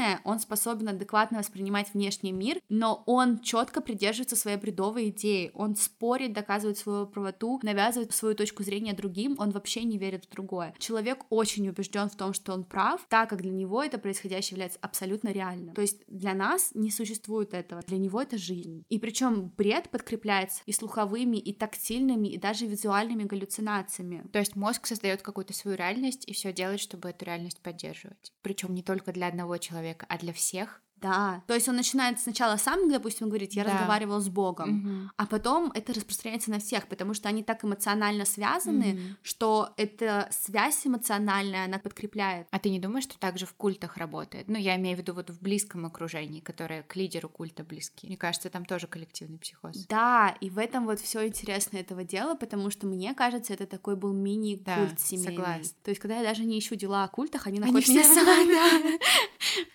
[0.00, 5.50] ясное, он способен адекватно воспринимать внешний мир, но он четко придерживается своей бредовой идеи.
[5.54, 10.30] Он спорит, доказывает свою правоту, навязывает свою точку зрения другим, он вообще не верит в
[10.30, 10.74] другое.
[10.78, 14.78] Человек очень убежден в том, что он прав, так как для него это происходящее является
[14.82, 15.74] абсолютно реальным.
[15.74, 18.84] То есть для нас не существует этого, для него это жизнь.
[18.88, 24.24] И причем бред подкрепляется и слуховыми, и тактильными, и даже визуальными галлюцинациями.
[24.32, 28.74] То есть мозг создает какую-то свою реальность и все делает, чтобы эту реальность поддерживать причем
[28.74, 30.82] не только для одного человека, а для всех.
[31.00, 33.72] Да, то есть он начинает сначала сам, допустим, говорить, я да.
[33.72, 35.10] разговаривал с Богом, угу.
[35.16, 39.00] а потом это распространяется на всех, потому что они так эмоционально связаны, угу.
[39.22, 42.46] что эта связь эмоциональная, она подкрепляет.
[42.50, 44.48] А ты не думаешь, что так же в культах работает?
[44.48, 48.06] Ну, я имею в виду вот в близком окружении, которое к лидеру культа близки.
[48.06, 49.86] Мне кажется, там тоже коллективный психоз.
[49.86, 53.96] Да, и в этом вот все интересно этого дела, потому что мне кажется, это такой
[53.96, 55.36] был мини-культ да, семейный.
[55.36, 55.74] Согласна.
[55.84, 59.00] То есть, когда я даже не ищу дела о культах, они, они находятся все сами.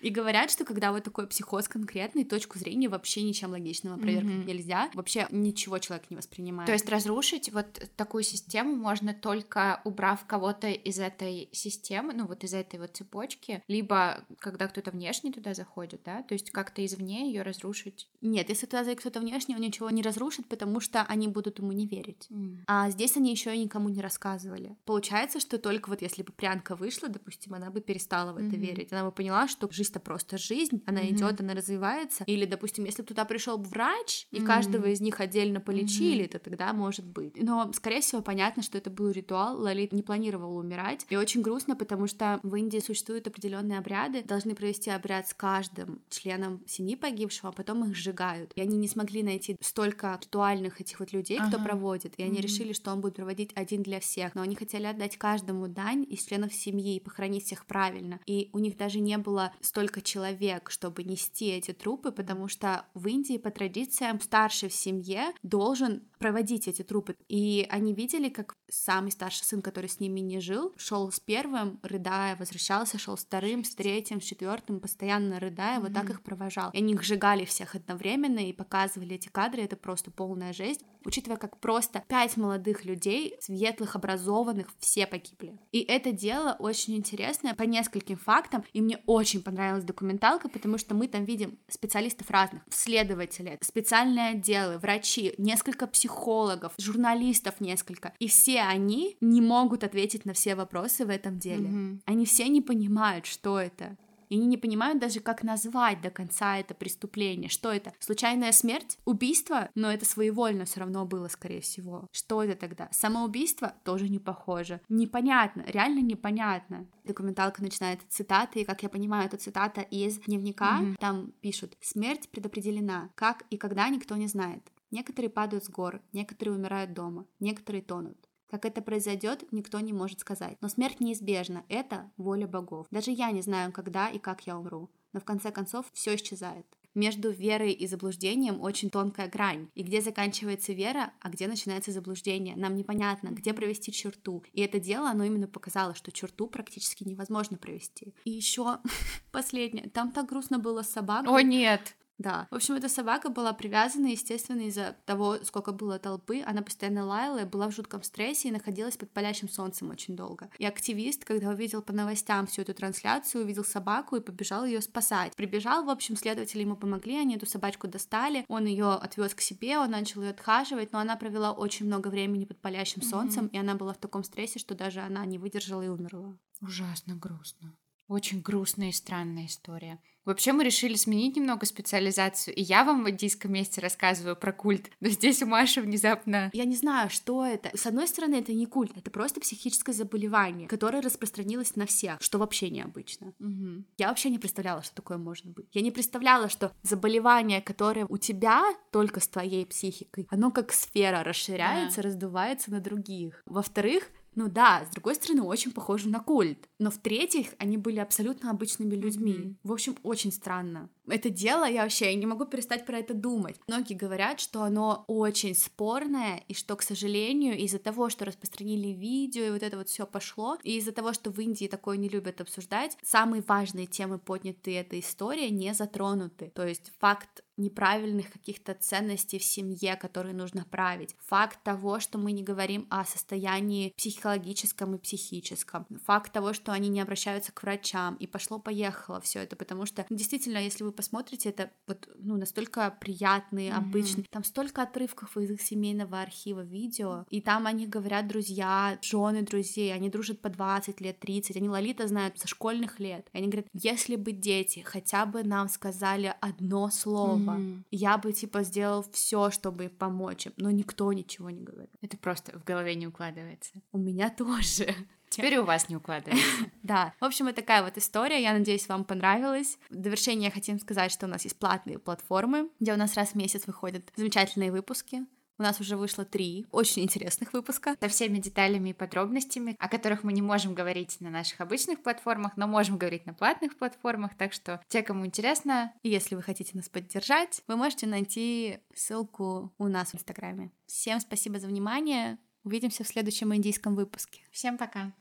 [0.00, 4.54] И говорят, что когда вот такой психоз конкретный, точку зрения вообще ничем логичным опровергнуть mm-hmm.
[4.54, 4.90] нельзя.
[4.94, 6.66] Вообще ничего человек не воспринимает.
[6.66, 12.44] То есть разрушить вот такую систему можно только убрав кого-то из этой системы, ну вот
[12.44, 17.28] из этой вот цепочки, либо когда кто-то внешний туда заходит, да, то есть как-то извне
[17.28, 18.08] ее разрушить.
[18.20, 21.72] Нет, если туда зайдет кто-то внешний, он ничего не разрушит, потому что они будут ему
[21.72, 22.26] не верить.
[22.30, 22.64] Mm.
[22.66, 24.76] А здесь они еще и никому не рассказывали.
[24.84, 28.58] Получается, что только вот если бы прянка вышла, допустим, она бы перестала в это mm-hmm.
[28.58, 28.92] верить.
[28.92, 31.05] Она бы поняла, что жизнь-то просто жизнь, она mm-hmm.
[31.10, 32.24] Идет, она развивается.
[32.26, 37.06] Или, допустим, если туда пришел врач, и каждого из них отдельно полечили, то тогда может
[37.06, 37.40] быть.
[37.42, 39.60] Но, скорее всего, понятно, что это был ритуал.
[39.60, 41.06] Лолит не планировала умирать.
[41.08, 44.22] И очень грустно, потому что в Индии существуют определенные обряды.
[44.22, 48.52] Должны провести обряд с каждым членом семьи погибшего, а потом их сжигают.
[48.54, 51.48] И они не смогли найти столько ритуальных этих вот людей, ага.
[51.48, 52.14] кто проводит.
[52.16, 52.42] И они mm-hmm.
[52.42, 54.34] решили, что он будет проводить один для всех.
[54.34, 58.20] Но они хотели отдать каждому дань из членов семьи и похоронить всех правильно.
[58.26, 63.06] И у них даже не было столько человек, чтобы нести эти трупы, потому что в
[63.06, 67.16] Индии по традициям старший в семье должен проводить эти трупы.
[67.28, 71.78] И они видели, как самый старший сын, который с ними не жил, шел с первым,
[71.82, 75.82] рыдая, возвращался, шел с вторым, с третьим, с четвертым, постоянно рыдая, mm-hmm.
[75.82, 76.70] вот так их провожал.
[76.72, 80.80] И они их сжигали всех одновременно и показывали эти кадры, это просто полная жесть.
[81.04, 85.58] Учитывая, как просто пять молодых людей, светлых, образованных, все погибли.
[85.70, 90.85] И это дело очень интересное по нескольким фактам, и мне очень понравилась документалка, потому что
[90.94, 98.62] мы там видим специалистов разных, следователи, специальные отделы, врачи, несколько психологов, журналистов несколько, и все
[98.62, 101.68] они не могут ответить на все вопросы в этом деле.
[101.68, 102.00] Mm-hmm.
[102.04, 103.96] Они все не понимают, что это.
[104.28, 107.48] И они не понимают даже, как назвать до конца это преступление.
[107.48, 107.92] Что это?
[107.98, 108.98] Случайная смерть?
[109.04, 109.70] Убийство?
[109.74, 112.06] Но это своевольно все равно было, скорее всего.
[112.12, 112.88] Что это тогда?
[112.92, 113.74] Самоубийство?
[113.84, 114.80] Тоже не похоже.
[114.88, 116.86] Непонятно, реально непонятно.
[117.04, 120.80] Документалка начинается цитаты, и, как я понимаю, это цитата из дневника.
[120.80, 120.96] Mm-hmm.
[120.98, 123.10] Там пишут «Смерть предопределена.
[123.14, 124.62] Как и когда никто не знает.
[124.90, 128.16] Некоторые падают с гор, некоторые умирают дома, некоторые тонут.
[128.48, 130.56] Как это произойдет, никто не может сказать.
[130.60, 132.86] Но смерть неизбежна, это воля богов.
[132.90, 134.90] Даже я не знаю, когда и как я умру.
[135.12, 136.66] Но в конце концов все исчезает.
[136.94, 139.68] Между верой и заблуждением очень тонкая грань.
[139.74, 144.42] И где заканчивается вера, а где начинается заблуждение, нам непонятно, где провести черту.
[144.54, 148.14] И это дело, оно именно показало, что черту практически невозможно провести.
[148.24, 148.78] И еще
[149.30, 149.90] последнее.
[149.90, 151.28] Там так грустно было с собакой.
[151.28, 151.96] О, нет!
[152.18, 152.48] Да.
[152.50, 156.42] В общем, эта собака была привязана, естественно, из-за того, сколько было толпы.
[156.46, 160.48] Она постоянно лаяла, была в жутком стрессе и находилась под палящим солнцем очень долго.
[160.58, 165.34] И активист, когда увидел по новостям всю эту трансляцию, увидел собаку и побежал ее спасать.
[165.36, 169.78] Прибежал, в общем, следователи ему помогли, они эту собачку достали, он ее отвез к себе,
[169.78, 173.10] он начал ее отхаживать, но она провела очень много времени под палящим mm-hmm.
[173.10, 176.38] солнцем, и она была в таком стрессе, что даже она не выдержала и умерла.
[176.62, 177.76] Ужасно грустно.
[178.08, 180.00] Очень грустная и странная история.
[180.26, 184.90] Вообще мы решили сменить немного специализацию, и я вам в индийском месте рассказываю про культ,
[185.00, 186.50] но здесь у Маши внезапно...
[186.52, 187.70] Я не знаю, что это.
[187.76, 192.38] С одной стороны, это не культ, это просто психическое заболевание, которое распространилось на всех, что
[192.38, 193.34] вообще необычно.
[193.38, 193.84] Угу.
[193.98, 195.66] Я вообще не представляла, что такое может быть.
[195.72, 201.22] Я не представляла, что заболевание, которое у тебя только с твоей психикой, оно как сфера
[201.22, 202.08] расширяется, да.
[202.08, 203.42] раздувается на других.
[203.46, 206.68] Во-вторых, ну да, с другой стороны, очень похоже на культ.
[206.78, 209.32] Но в-третьих, они были абсолютно обычными людьми.
[209.32, 209.56] Mm-hmm.
[209.64, 210.90] В общем, очень странно.
[211.08, 213.56] Это дело, я вообще не могу перестать про это думать.
[213.68, 219.44] Многие говорят, что оно очень спорное, и что, к сожалению, из-за того, что распространили видео,
[219.44, 222.40] и вот это вот все пошло, и из-за того, что в Индии такое не любят
[222.40, 226.50] обсуждать, самые важные темы, поднятые этой истории, не затронуты.
[226.54, 231.16] То есть факт неправильных каких-то ценностей в семье, которые нужно править.
[231.26, 235.86] Факт того, что мы не говорим о состоянии психологическом и психическом.
[236.04, 238.16] Факт того, что они не обращаются к врачам.
[238.16, 243.70] И пошло-поехало все это, потому что действительно, если вы посмотрите, это вот ну, настолько приятные,
[243.70, 243.76] mm-hmm.
[243.76, 244.26] обычные.
[244.30, 249.94] Там столько отрывков из их семейного архива видео, и там они говорят друзья, жены друзей,
[249.94, 253.28] они дружат по 20 лет, 30, они Лолита знают со школьных лет.
[253.32, 257.82] И они говорят, если бы дети хотя бы нам сказали одно слово, mm-hmm.
[257.90, 261.90] я бы типа сделал все, чтобы помочь им, но никто ничего не говорит.
[262.00, 263.72] Это просто в голове не укладывается.
[263.92, 264.94] У меня тоже.
[265.28, 266.44] Теперь у вас не укладывается.
[266.82, 267.12] Да.
[267.18, 268.40] В общем, вот такая вот история.
[268.40, 269.76] Я надеюсь, вам понравилась.
[269.90, 273.34] В довершение хотим сказать, что у нас есть платные платформы, где у нас раз в
[273.34, 275.26] месяц выходят замечательные выпуски.
[275.58, 277.96] У нас уже вышло три очень интересных выпуска.
[278.00, 282.56] Со всеми деталями и подробностями, о которых мы не можем говорить на наших обычных платформах,
[282.56, 284.36] но можем говорить на платных платформах.
[284.36, 289.72] Так что те, кому интересно, и если вы хотите нас поддержать, вы можете найти ссылку
[289.78, 290.70] у нас в Инстаграме.
[290.86, 292.38] Всем спасибо за внимание.
[292.66, 294.40] Увидимся в следующем индийском выпуске.
[294.50, 295.12] Всем пока.